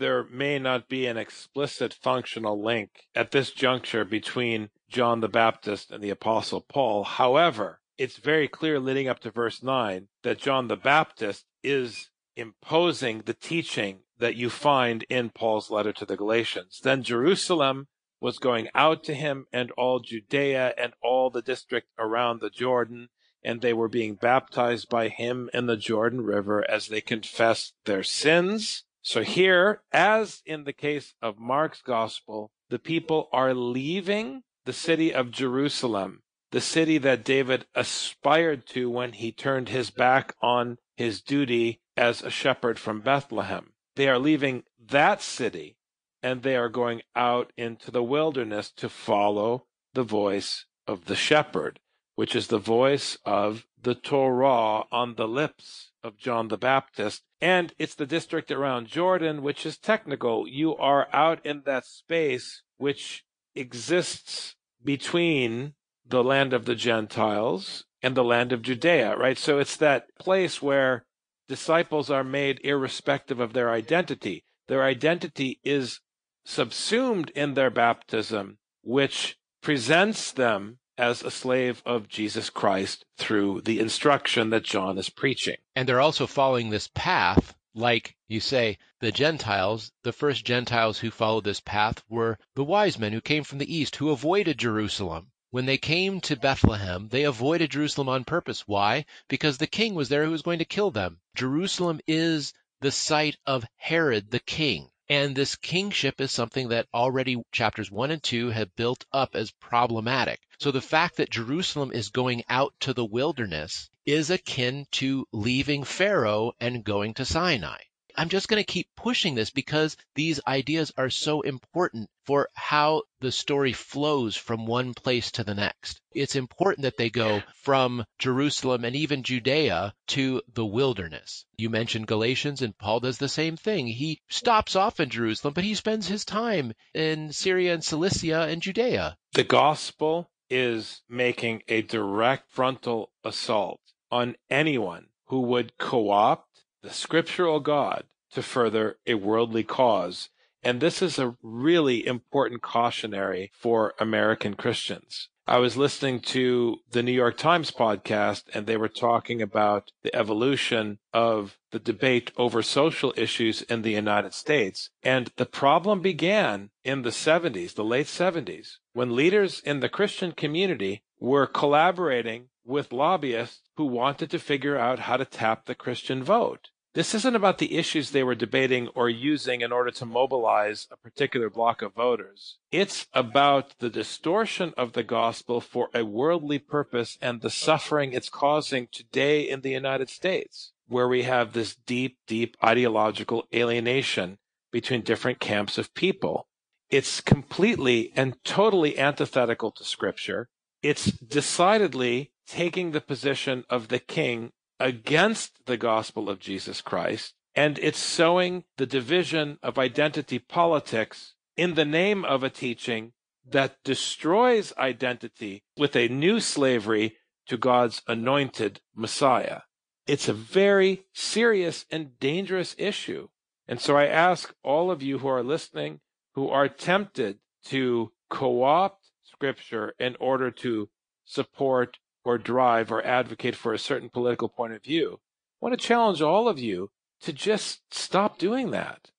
there 0.00 0.24
may 0.24 0.58
not 0.58 0.88
be 0.88 1.06
an 1.06 1.18
explicit 1.18 1.92
functional 1.92 2.60
link 2.60 3.06
at 3.14 3.30
this 3.30 3.50
juncture 3.50 4.04
between 4.04 4.70
John 4.88 5.20
the 5.20 5.28
Baptist 5.28 5.92
and 5.92 6.02
the 6.02 6.10
Apostle 6.10 6.62
Paul. 6.62 7.04
However, 7.04 7.80
it's 7.98 8.16
very 8.16 8.48
clear 8.48 8.80
leading 8.80 9.08
up 9.08 9.20
to 9.20 9.30
verse 9.30 9.62
9 9.62 10.08
that 10.22 10.38
John 10.38 10.68
the 10.68 10.76
Baptist 10.76 11.44
is 11.62 12.08
imposing 12.34 13.22
the 13.26 13.34
teaching 13.34 14.00
that 14.18 14.36
you 14.36 14.48
find 14.48 15.04
in 15.10 15.28
Paul's 15.28 15.70
letter 15.70 15.92
to 15.92 16.06
the 16.06 16.16
Galatians. 16.16 16.80
Then 16.82 17.02
Jerusalem 17.02 17.88
was 18.20 18.38
going 18.38 18.68
out 18.74 19.04
to 19.04 19.14
him 19.14 19.46
and 19.52 19.70
all 19.72 20.00
Judea 20.00 20.72
and 20.78 20.94
all 21.02 21.28
the 21.28 21.42
district 21.42 21.88
around 21.98 22.40
the 22.40 22.50
Jordan, 22.50 23.08
and 23.44 23.60
they 23.60 23.74
were 23.74 23.88
being 23.88 24.14
baptized 24.14 24.88
by 24.88 25.08
him 25.08 25.50
in 25.52 25.66
the 25.66 25.76
Jordan 25.76 26.22
River 26.22 26.68
as 26.70 26.88
they 26.88 27.02
confessed 27.02 27.74
their 27.84 28.02
sins. 28.02 28.84
So 29.02 29.22
here, 29.22 29.82
as 29.92 30.42
in 30.44 30.64
the 30.64 30.72
case 30.72 31.14
of 31.22 31.38
Mark's 31.38 31.82
gospel, 31.82 32.50
the 32.68 32.78
people 32.78 33.28
are 33.32 33.54
leaving 33.54 34.42
the 34.64 34.72
city 34.72 35.12
of 35.12 35.30
Jerusalem, 35.30 36.22
the 36.50 36.60
city 36.60 36.98
that 36.98 37.24
David 37.24 37.66
aspired 37.74 38.66
to 38.68 38.90
when 38.90 39.12
he 39.12 39.32
turned 39.32 39.68
his 39.68 39.90
back 39.90 40.34
on 40.42 40.78
his 40.96 41.22
duty 41.22 41.80
as 41.96 42.22
a 42.22 42.30
shepherd 42.30 42.78
from 42.78 43.00
Bethlehem. 43.00 43.72
They 43.96 44.08
are 44.08 44.18
leaving 44.18 44.64
that 44.78 45.22
city 45.22 45.76
and 46.22 46.42
they 46.42 46.56
are 46.56 46.68
going 46.68 47.02
out 47.16 47.52
into 47.56 47.90
the 47.90 48.02
wilderness 48.02 48.70
to 48.72 48.88
follow 48.88 49.66
the 49.94 50.02
voice 50.02 50.66
of 50.86 51.06
the 51.06 51.16
shepherd, 51.16 51.80
which 52.20 52.36
is 52.36 52.48
the 52.48 52.58
voice 52.58 53.16
of 53.24 53.64
the 53.80 53.94
Torah 53.94 54.82
on 54.92 55.14
the 55.14 55.26
lips 55.26 55.90
of 56.04 56.18
John 56.18 56.48
the 56.48 56.58
Baptist. 56.58 57.22
And 57.40 57.72
it's 57.78 57.94
the 57.94 58.04
district 58.04 58.50
around 58.50 58.88
Jordan, 58.88 59.40
which 59.40 59.64
is 59.64 59.78
technical. 59.78 60.46
You 60.46 60.76
are 60.76 61.08
out 61.14 61.40
in 61.46 61.62
that 61.64 61.86
space 61.86 62.62
which 62.76 63.24
exists 63.54 64.54
between 64.84 65.72
the 66.06 66.22
land 66.22 66.52
of 66.52 66.66
the 66.66 66.74
Gentiles 66.74 67.86
and 68.02 68.14
the 68.14 68.22
land 68.22 68.52
of 68.52 68.60
Judea, 68.60 69.16
right? 69.16 69.38
So 69.38 69.58
it's 69.58 69.78
that 69.78 70.14
place 70.18 70.60
where 70.60 71.06
disciples 71.48 72.10
are 72.10 72.22
made 72.22 72.60
irrespective 72.62 73.40
of 73.40 73.54
their 73.54 73.70
identity. 73.70 74.44
Their 74.68 74.82
identity 74.82 75.58
is 75.64 76.00
subsumed 76.44 77.30
in 77.30 77.54
their 77.54 77.70
baptism, 77.70 78.58
which 78.82 79.38
presents 79.62 80.32
them 80.32 80.79
as 81.00 81.22
a 81.22 81.30
slave 81.30 81.82
of 81.86 82.08
Jesus 82.08 82.50
Christ 82.50 83.06
through 83.16 83.62
the 83.62 83.80
instruction 83.80 84.50
that 84.50 84.64
John 84.64 84.98
is 84.98 85.08
preaching. 85.08 85.56
And 85.74 85.88
they're 85.88 86.00
also 86.00 86.26
following 86.26 86.68
this 86.68 86.90
path, 86.94 87.54
like 87.74 88.16
you 88.28 88.38
say, 88.38 88.76
the 89.00 89.10
Gentiles, 89.10 89.92
the 90.02 90.12
first 90.12 90.44
Gentiles 90.44 90.98
who 90.98 91.10
followed 91.10 91.44
this 91.44 91.60
path 91.60 92.04
were 92.10 92.38
the 92.54 92.64
wise 92.64 92.98
men 92.98 93.12
who 93.14 93.22
came 93.22 93.44
from 93.44 93.56
the 93.58 93.74
east, 93.74 93.96
who 93.96 94.10
avoided 94.10 94.58
Jerusalem. 94.58 95.28
When 95.50 95.64
they 95.64 95.78
came 95.78 96.20
to 96.20 96.36
Bethlehem, 96.36 97.08
they 97.08 97.24
avoided 97.24 97.70
Jerusalem 97.70 98.10
on 98.10 98.24
purpose. 98.24 98.68
Why? 98.68 99.06
Because 99.26 99.56
the 99.56 99.66
king 99.66 99.94
was 99.94 100.10
there 100.10 100.26
who 100.26 100.30
was 100.30 100.42
going 100.42 100.58
to 100.58 100.66
kill 100.66 100.90
them. 100.90 101.20
Jerusalem 101.34 102.00
is 102.06 102.52
the 102.82 102.92
site 102.92 103.38
of 103.46 103.64
Herod 103.76 104.30
the 104.30 104.38
king. 104.38 104.90
And 105.10 105.34
this 105.34 105.56
kingship 105.56 106.20
is 106.20 106.30
something 106.30 106.68
that 106.68 106.86
already 106.94 107.42
chapters 107.50 107.90
1 107.90 108.12
and 108.12 108.22
2 108.22 108.50
have 108.50 108.76
built 108.76 109.04
up 109.12 109.34
as 109.34 109.50
problematic. 109.50 110.38
So 110.60 110.70
the 110.70 110.80
fact 110.80 111.16
that 111.16 111.30
Jerusalem 111.30 111.90
is 111.90 112.10
going 112.10 112.44
out 112.48 112.74
to 112.82 112.94
the 112.94 113.04
wilderness 113.04 113.90
is 114.06 114.30
akin 114.30 114.86
to 114.92 115.26
leaving 115.32 115.82
Pharaoh 115.82 116.52
and 116.60 116.84
going 116.84 117.14
to 117.14 117.24
Sinai. 117.24 117.78
I'm 118.20 118.28
just 118.28 118.48
going 118.48 118.62
to 118.62 118.70
keep 118.70 118.86
pushing 118.96 119.34
this 119.34 119.48
because 119.48 119.96
these 120.14 120.40
ideas 120.46 120.92
are 120.98 121.08
so 121.08 121.40
important 121.40 122.10
for 122.26 122.50
how 122.52 123.04
the 123.20 123.32
story 123.32 123.72
flows 123.72 124.36
from 124.36 124.66
one 124.66 124.92
place 124.92 125.30
to 125.30 125.42
the 125.42 125.54
next. 125.54 126.02
It's 126.12 126.36
important 126.36 126.82
that 126.82 126.98
they 126.98 127.08
go 127.08 127.42
from 127.62 128.04
Jerusalem 128.18 128.84
and 128.84 128.94
even 128.94 129.22
Judea 129.22 129.94
to 130.08 130.42
the 130.52 130.66
wilderness. 130.66 131.46
You 131.56 131.70
mentioned 131.70 132.08
Galatians, 132.08 132.60
and 132.60 132.76
Paul 132.76 133.00
does 133.00 133.16
the 133.16 133.26
same 133.26 133.56
thing. 133.56 133.86
He 133.86 134.20
stops 134.28 134.76
off 134.76 135.00
in 135.00 135.08
Jerusalem, 135.08 135.54
but 135.54 135.64
he 135.64 135.74
spends 135.74 136.06
his 136.06 136.26
time 136.26 136.74
in 136.92 137.32
Syria 137.32 137.72
and 137.72 137.82
Cilicia 137.82 138.42
and 138.42 138.60
Judea. 138.60 139.16
The 139.32 139.44
gospel 139.44 140.30
is 140.50 141.00
making 141.08 141.62
a 141.68 141.80
direct 141.80 142.50
frontal 142.50 143.12
assault 143.24 143.80
on 144.10 144.36
anyone 144.50 145.06
who 145.28 145.40
would 145.40 145.78
co 145.78 146.10
opt 146.10 146.49
the 146.82 146.90
scriptural 146.90 147.60
God 147.60 148.04
to 148.32 148.42
further 148.42 148.98
a 149.06 149.14
worldly 149.14 149.64
cause. 149.64 150.30
And 150.62 150.80
this 150.80 151.02
is 151.02 151.18
a 151.18 151.36
really 151.42 152.06
important 152.06 152.62
cautionary 152.62 153.50
for 153.54 153.94
American 153.98 154.54
Christians. 154.54 155.28
I 155.46 155.58
was 155.58 155.76
listening 155.76 156.20
to 156.20 156.76
the 156.92 157.02
New 157.02 157.12
York 157.12 157.36
Times 157.36 157.72
podcast 157.72 158.44
and 158.54 158.66
they 158.66 158.76
were 158.76 158.88
talking 158.88 159.42
about 159.42 159.90
the 160.02 160.14
evolution 160.14 160.98
of 161.12 161.58
the 161.72 161.80
debate 161.80 162.30
over 162.36 162.62
social 162.62 163.12
issues 163.16 163.62
in 163.62 163.82
the 163.82 163.90
United 163.90 164.32
States. 164.32 164.90
And 165.02 165.32
the 165.36 165.46
problem 165.46 166.02
began 166.02 166.70
in 166.84 167.02
the 167.02 167.10
70s, 167.10 167.74
the 167.74 167.82
late 167.82 168.06
70s, 168.06 168.76
when 168.92 169.16
leaders 169.16 169.60
in 169.64 169.80
the 169.80 169.88
Christian 169.88 170.32
community 170.32 171.02
were 171.18 171.46
collaborating 171.48 172.50
with 172.64 172.92
lobbyists 172.92 173.62
who 173.80 173.86
wanted 173.86 174.28
to 174.28 174.38
figure 174.38 174.76
out 174.76 174.98
how 174.98 175.16
to 175.16 175.24
tap 175.24 175.64
the 175.64 175.74
Christian 175.74 176.22
vote. 176.22 176.68
This 176.92 177.14
isn't 177.14 177.34
about 177.34 177.56
the 177.56 177.78
issues 177.78 178.10
they 178.10 178.22
were 178.22 178.34
debating 178.34 178.88
or 178.88 179.08
using 179.08 179.62
in 179.62 179.72
order 179.72 179.90
to 179.92 180.04
mobilize 180.04 180.86
a 180.90 180.98
particular 180.98 181.48
block 181.48 181.80
of 181.80 181.94
voters. 181.94 182.58
It's 182.70 183.06
about 183.14 183.78
the 183.78 183.88
distortion 183.88 184.74
of 184.76 184.92
the 184.92 185.02
gospel 185.02 185.62
for 185.62 185.88
a 185.94 186.04
worldly 186.04 186.58
purpose 186.58 187.16
and 187.22 187.40
the 187.40 187.48
suffering 187.48 188.12
it's 188.12 188.28
causing 188.28 188.86
today 188.92 189.48
in 189.48 189.62
the 189.62 189.70
United 189.70 190.10
States, 190.10 190.72
where 190.86 191.08
we 191.08 191.22
have 191.22 191.54
this 191.54 191.74
deep, 191.74 192.18
deep 192.26 192.58
ideological 192.62 193.48
alienation 193.54 194.36
between 194.70 195.00
different 195.00 195.40
camps 195.40 195.78
of 195.78 195.94
people. 195.94 196.48
It's 196.90 197.22
completely 197.22 198.12
and 198.14 198.36
totally 198.44 198.98
antithetical 198.98 199.70
to 199.70 199.84
scripture. 199.84 200.50
It's 200.82 201.06
decidedly 201.06 202.32
taking 202.50 202.90
the 202.90 203.00
position 203.00 203.64
of 203.70 203.88
the 203.88 204.00
king 204.00 204.50
against 204.80 205.66
the 205.66 205.76
gospel 205.76 206.28
of 206.28 206.40
Jesus 206.40 206.80
Christ, 206.80 207.34
and 207.54 207.78
it's 207.78 207.98
sowing 207.98 208.64
the 208.76 208.86
division 208.86 209.58
of 209.62 209.78
identity 209.78 210.40
politics 210.40 211.34
in 211.56 211.74
the 211.74 211.84
name 211.84 212.24
of 212.24 212.42
a 212.42 212.50
teaching 212.50 213.12
that 213.48 213.76
destroys 213.84 214.72
identity 214.76 215.62
with 215.76 215.94
a 215.94 216.08
new 216.08 216.40
slavery 216.40 217.16
to 217.46 217.56
God's 217.56 218.02
anointed 218.08 218.80
Messiah. 218.96 219.60
It's 220.06 220.28
a 220.28 220.32
very 220.32 221.04
serious 221.12 221.86
and 221.90 222.18
dangerous 222.18 222.74
issue. 222.78 223.28
And 223.68 223.80
so 223.80 223.96
I 223.96 224.06
ask 224.06 224.52
all 224.64 224.90
of 224.90 225.02
you 225.02 225.18
who 225.18 225.28
are 225.28 225.44
listening, 225.44 226.00
who 226.34 226.48
are 226.48 226.68
tempted 226.68 227.38
to 227.66 228.10
co 228.28 228.64
opt 228.64 229.06
scripture 229.22 229.94
in 230.00 230.16
order 230.18 230.50
to 230.50 230.88
support 231.24 231.98
or 232.24 232.38
drive 232.38 232.90
or 232.92 233.04
advocate 233.04 233.56
for 233.56 233.72
a 233.72 233.78
certain 233.78 234.08
political 234.08 234.48
point 234.48 234.72
of 234.72 234.82
view. 234.82 235.20
I 235.60 235.66
want 235.66 235.78
to 235.78 235.86
challenge 235.86 236.22
all 236.22 236.48
of 236.48 236.58
you 236.58 236.90
to 237.22 237.32
just 237.32 237.94
stop 237.94 238.38
doing 238.38 238.70
that. 238.70 239.10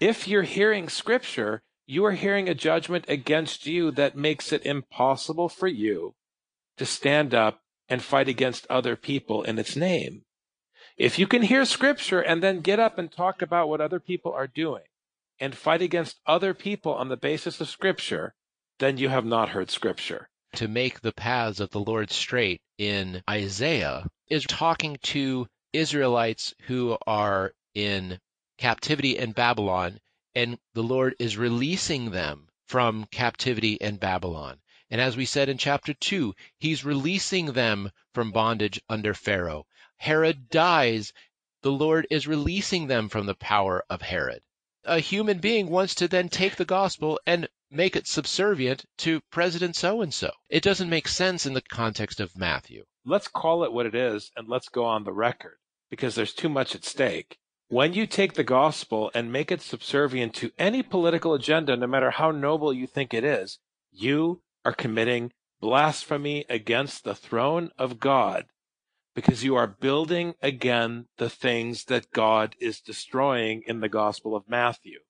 If 0.00 0.28
you're 0.28 0.42
hearing 0.42 0.88
scripture, 0.88 1.62
you 1.86 2.04
are 2.04 2.12
hearing 2.12 2.48
a 2.48 2.54
judgment 2.54 3.04
against 3.08 3.66
you 3.66 3.90
that 3.92 4.16
makes 4.16 4.52
it 4.52 4.66
impossible 4.66 5.48
for 5.48 5.66
you 5.66 6.14
to 6.76 6.86
stand 6.86 7.34
up 7.34 7.62
and 7.88 8.02
fight 8.02 8.28
against 8.28 8.66
other 8.68 8.94
people 8.94 9.42
in 9.42 9.58
its 9.58 9.74
name. 9.74 10.22
If 10.96 11.18
you 11.18 11.26
can 11.26 11.42
hear 11.42 11.64
scripture 11.64 12.20
and 12.20 12.42
then 12.42 12.60
get 12.60 12.78
up 12.78 12.98
and 12.98 13.10
talk 13.10 13.40
about 13.40 13.68
what 13.68 13.80
other 13.80 14.00
people 14.00 14.32
are 14.32 14.46
doing 14.46 14.84
and 15.40 15.54
fight 15.54 15.80
against 15.80 16.20
other 16.26 16.54
people 16.54 16.92
on 16.92 17.08
the 17.08 17.16
basis 17.16 17.60
of 17.60 17.68
scripture, 17.68 18.34
then 18.78 18.98
you 18.98 19.08
have 19.08 19.24
not 19.24 19.50
heard 19.50 19.70
scripture 19.70 20.28
to 20.54 20.68
make 20.68 21.00
the 21.00 21.12
paths 21.12 21.60
of 21.60 21.70
the 21.70 21.80
Lord 21.80 22.10
straight 22.10 22.60
in 22.78 23.22
Isaiah 23.28 24.08
is 24.28 24.44
talking 24.44 24.96
to 25.02 25.46
Israelites 25.72 26.54
who 26.62 26.96
are 27.06 27.54
in 27.74 28.18
captivity 28.56 29.16
in 29.16 29.32
Babylon, 29.32 30.00
and 30.34 30.58
the 30.74 30.82
Lord 30.82 31.14
is 31.18 31.36
releasing 31.36 32.10
them 32.10 32.48
from 32.66 33.06
captivity 33.06 33.74
in 33.74 33.96
Babylon. 33.96 34.60
And 34.90 35.00
as 35.00 35.16
we 35.16 35.26
said 35.26 35.48
in 35.48 35.58
chapter 35.58 35.94
2, 35.94 36.34
he's 36.58 36.84
releasing 36.84 37.52
them 37.52 37.90
from 38.14 38.32
bondage 38.32 38.80
under 38.88 39.14
Pharaoh. 39.14 39.66
Herod 39.96 40.48
dies. 40.48 41.12
The 41.62 41.72
Lord 41.72 42.06
is 42.10 42.26
releasing 42.26 42.86
them 42.86 43.08
from 43.08 43.26
the 43.26 43.34
power 43.34 43.84
of 43.90 44.00
Herod. 44.02 44.42
A 44.84 45.00
human 45.00 45.38
being 45.38 45.68
wants 45.68 45.94
to 45.96 46.08
then 46.08 46.28
take 46.28 46.56
the 46.56 46.64
gospel 46.64 47.20
and 47.26 47.48
make 47.70 47.96
it 47.96 48.06
subservient 48.06 48.84
to 48.98 49.20
President 49.30 49.76
so 49.76 50.00
and 50.00 50.12
so. 50.12 50.30
It 50.48 50.62
doesn't 50.62 50.88
make 50.88 51.08
sense 51.08 51.46
in 51.46 51.54
the 51.54 51.62
context 51.62 52.20
of 52.20 52.36
Matthew. 52.36 52.84
Let's 53.04 53.28
call 53.28 53.64
it 53.64 53.72
what 53.72 53.86
it 53.86 53.94
is 53.94 54.30
and 54.36 54.48
let's 54.48 54.68
go 54.68 54.84
on 54.84 55.04
the 55.04 55.12
record 55.12 55.58
because 55.90 56.14
there's 56.14 56.34
too 56.34 56.48
much 56.48 56.74
at 56.74 56.84
stake. 56.84 57.38
When 57.68 57.92
you 57.92 58.06
take 58.06 58.34
the 58.34 58.44
gospel 58.44 59.10
and 59.14 59.32
make 59.32 59.52
it 59.52 59.60
subservient 59.60 60.34
to 60.34 60.52
any 60.58 60.82
political 60.82 61.34
agenda, 61.34 61.76
no 61.76 61.86
matter 61.86 62.10
how 62.10 62.30
noble 62.30 62.72
you 62.72 62.86
think 62.86 63.12
it 63.12 63.24
is, 63.24 63.58
you 63.92 64.42
are 64.64 64.72
committing 64.72 65.32
blasphemy 65.60 66.46
against 66.48 67.04
the 67.04 67.14
throne 67.14 67.70
of 67.78 67.98
God 67.98 68.46
because 69.14 69.44
you 69.44 69.56
are 69.56 69.66
building 69.66 70.34
again 70.40 71.08
the 71.16 71.28
things 71.28 71.84
that 71.86 72.12
God 72.12 72.54
is 72.60 72.80
destroying 72.80 73.62
in 73.66 73.80
the 73.80 73.88
Gospel 73.88 74.36
of 74.36 74.48
Matthew. 74.48 75.00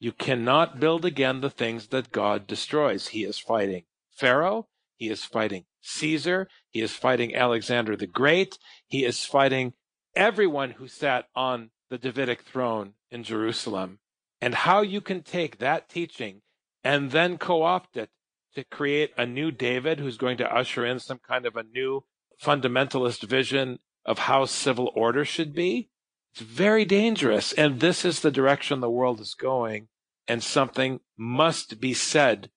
You 0.00 0.12
cannot 0.12 0.78
build 0.78 1.04
again 1.04 1.40
the 1.40 1.50
things 1.50 1.88
that 1.88 2.12
God 2.12 2.46
destroys. 2.46 3.08
He 3.08 3.24
is 3.24 3.38
fighting 3.38 3.84
Pharaoh. 4.10 4.68
He 4.96 5.08
is 5.08 5.24
fighting 5.24 5.64
Caesar. 5.80 6.48
He 6.70 6.80
is 6.80 6.92
fighting 6.92 7.34
Alexander 7.34 7.96
the 7.96 8.06
Great. 8.06 8.58
He 8.86 9.04
is 9.04 9.24
fighting 9.24 9.74
everyone 10.14 10.72
who 10.72 10.86
sat 10.86 11.26
on 11.34 11.70
the 11.90 11.98
Davidic 11.98 12.42
throne 12.42 12.94
in 13.10 13.24
Jerusalem. 13.24 13.98
And 14.40 14.54
how 14.54 14.82
you 14.82 15.00
can 15.00 15.22
take 15.22 15.58
that 15.58 15.88
teaching 15.88 16.42
and 16.84 17.10
then 17.10 17.38
co 17.38 17.62
opt 17.62 17.96
it 17.96 18.10
to 18.54 18.64
create 18.64 19.12
a 19.16 19.26
new 19.26 19.50
David 19.50 19.98
who's 19.98 20.16
going 20.16 20.38
to 20.38 20.54
usher 20.54 20.86
in 20.86 21.00
some 21.00 21.18
kind 21.18 21.44
of 21.44 21.56
a 21.56 21.64
new 21.64 22.04
fundamentalist 22.40 23.24
vision 23.24 23.80
of 24.04 24.20
how 24.20 24.44
civil 24.44 24.92
order 24.94 25.24
should 25.24 25.54
be 25.54 25.90
it's 26.32 26.40
very 26.40 26.84
dangerous. 26.84 27.52
And 27.52 27.80
this 27.80 28.04
is 28.04 28.20
the 28.20 28.30
direction 28.30 28.80
the 28.80 28.90
world 28.90 29.20
is 29.20 29.34
going. 29.34 29.88
And 30.26 30.42
something 30.42 31.00
must 31.16 31.80
be 31.80 31.94
said 31.94 32.50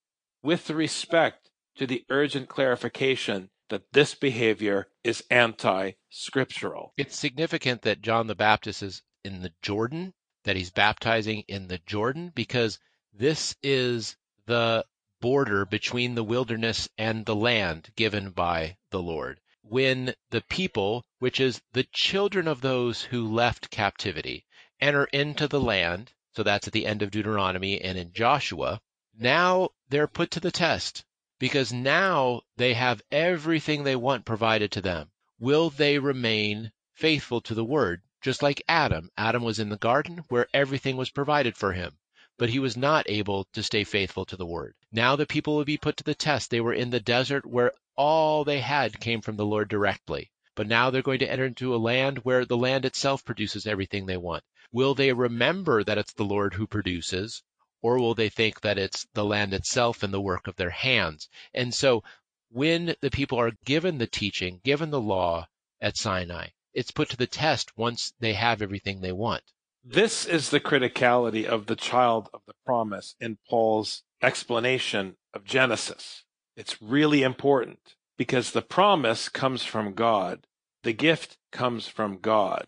with 0.44 0.70
respect 0.70 1.50
to 1.78 1.88
the 1.88 2.04
urgent 2.10 2.50
clarification 2.50 3.50
that 3.70 3.94
this 3.94 4.14
behavior 4.14 4.88
is 5.04 5.24
anti 5.30 5.92
scriptural. 6.10 6.94
It's 6.98 7.18
significant 7.18 7.84
that 7.84 8.02
John 8.02 8.28
the 8.28 8.36
Baptist 8.36 8.84
is 8.84 9.02
in 9.24 9.42
the 9.42 9.54
Jordan, 9.62 10.14
that 10.44 10.58
he's 10.58 10.72
baptizing 10.72 11.44
in 11.48 11.68
the 11.68 11.78
Jordan, 11.78 12.32
because 12.36 12.80
this 13.14 13.56
is 13.64 14.18
the 14.46 14.86
border 15.22 15.66
between 15.66 16.16
the 16.16 16.24
wilderness 16.24 16.90
and 16.98 17.26
the 17.26 17.36
land 17.36 17.92
given 17.96 18.32
by 18.32 18.78
the 18.90 19.02
Lord 19.02 19.40
when 19.64 20.14
the 20.32 20.42
people, 20.42 21.06
which 21.20 21.40
is 21.40 21.62
the 21.74 21.84
children 21.94 22.48
of 22.48 22.62
those 22.62 23.04
who 23.04 23.32
left 23.32 23.70
captivity, 23.70 24.46
enter 24.80 25.06
into 25.06 25.48
the 25.48 25.62
land, 25.62 26.12
so 26.34 26.44
that's 26.44 26.68
at 26.68 26.74
the 26.74 26.86
end 26.86 27.02
of 27.02 27.12
Deuteronomy 27.12 27.80
and 27.80 27.98
in 27.98 28.12
Joshua, 28.12 28.82
now 29.18 29.70
they're 29.90 30.08
put 30.08 30.32
to 30.32 30.40
the 30.40 30.52
test 30.52 31.04
because 31.38 31.74
now 31.74 32.42
they 32.58 32.74
have 32.74 33.02
everything 33.12 33.84
they 33.84 33.96
want 33.96 34.26
provided 34.26 34.72
to 34.72 34.82
them. 34.82 35.12
Will 35.40 35.70
they 35.70 36.00
remain 36.00 36.72
faithful 36.94 37.42
to 37.42 37.54
the 37.54 37.66
word? 37.66 38.02
Just 38.22 38.44
like 38.44 38.64
Adam. 38.68 39.10
Adam 39.18 39.44
was 39.44 39.60
in 39.60 39.70
the 39.70 39.78
garden 39.78 40.24
where 40.30 40.48
everything 40.54 40.98
was 40.98 41.10
provided 41.10 41.58
for 41.58 41.74
him, 41.74 41.98
but 42.38 42.50
he 42.50 42.60
was 42.60 42.78
not 42.78 43.10
able 43.10 43.46
to 43.54 43.64
stay 43.64 43.84
faithful 43.84 44.26
to 44.26 44.38
the 44.38 44.46
word. 44.46 44.76
Now 44.92 45.16
the 45.16 45.26
people 45.26 45.56
will 45.56 45.66
be 45.66 45.78
put 45.78 45.98
to 45.98 46.04
the 46.04 46.16
test. 46.16 46.50
They 46.52 46.62
were 46.62 46.74
in 46.74 46.90
the 46.90 47.00
desert 47.00 47.46
where 47.46 47.72
all 48.02 48.44
they 48.44 48.60
had 48.60 49.00
came 49.00 49.22
from 49.22 49.38
the 49.38 49.46
Lord 49.46 49.70
directly. 49.70 50.32
But 50.56 50.68
now 50.68 50.90
they're 50.90 51.02
going 51.02 51.20
to 51.20 51.32
enter 51.32 51.46
into 51.46 51.76
a 51.76 51.86
land 51.92 52.20
where 52.20 52.46
the 52.46 52.58
land 52.58 52.86
itself 52.86 53.24
produces 53.24 53.68
everything 53.68 54.06
they 54.06 54.18
want. 54.18 54.44
Will 54.72 54.96
they 54.96 55.14
remember 55.14 55.84
that 55.84 55.98
it's 55.98 56.14
the 56.14 56.26
Lord 56.26 56.56
who 56.56 56.66
produces, 56.66 57.44
or 57.82 58.00
will 58.00 58.16
they 58.16 58.30
think 58.30 58.62
that 58.62 58.78
it's 58.78 59.06
the 59.14 59.26
land 59.26 59.54
itself 59.54 60.04
and 60.04 60.14
the 60.14 60.22
work 60.22 60.48
of 60.48 60.56
their 60.56 60.72
hands? 60.72 61.30
And 61.54 61.74
so 61.74 62.04
when 62.50 62.96
the 63.02 63.12
people 63.12 63.38
are 63.38 63.52
given 63.66 63.98
the 63.98 64.08
teaching, 64.08 64.62
given 64.64 64.90
the 64.90 65.02
law, 65.02 65.48
at 65.82 65.98
Sinai. 65.98 66.48
It's 66.74 66.92
put 66.92 67.10
to 67.10 67.18
the 67.18 67.28
test 67.28 67.76
once 67.76 68.14
they 68.20 68.34
have 68.34 68.62
everything 68.62 69.02
they 69.02 69.12
want. 69.12 69.44
This 69.84 70.26
is 70.26 70.52
the 70.52 70.60
criticality 70.60 71.46
of 71.46 71.66
the 71.66 71.76
child 71.76 72.30
of 72.34 72.42
the 72.46 72.54
promise 72.66 73.16
in 73.20 73.40
Paul's 73.50 74.04
explanation 74.22 75.18
of 75.34 75.44
Genesis. 75.44 76.24
It's 76.62 76.80
really 76.80 77.24
important 77.24 77.96
because 78.20 78.52
the 78.52 78.62
promise 78.62 79.30
comes 79.30 79.64
from 79.64 79.96
God. 79.96 80.46
The 80.84 80.94
gift 80.94 81.40
comes 81.52 81.88
from 81.88 82.20
God. 82.20 82.68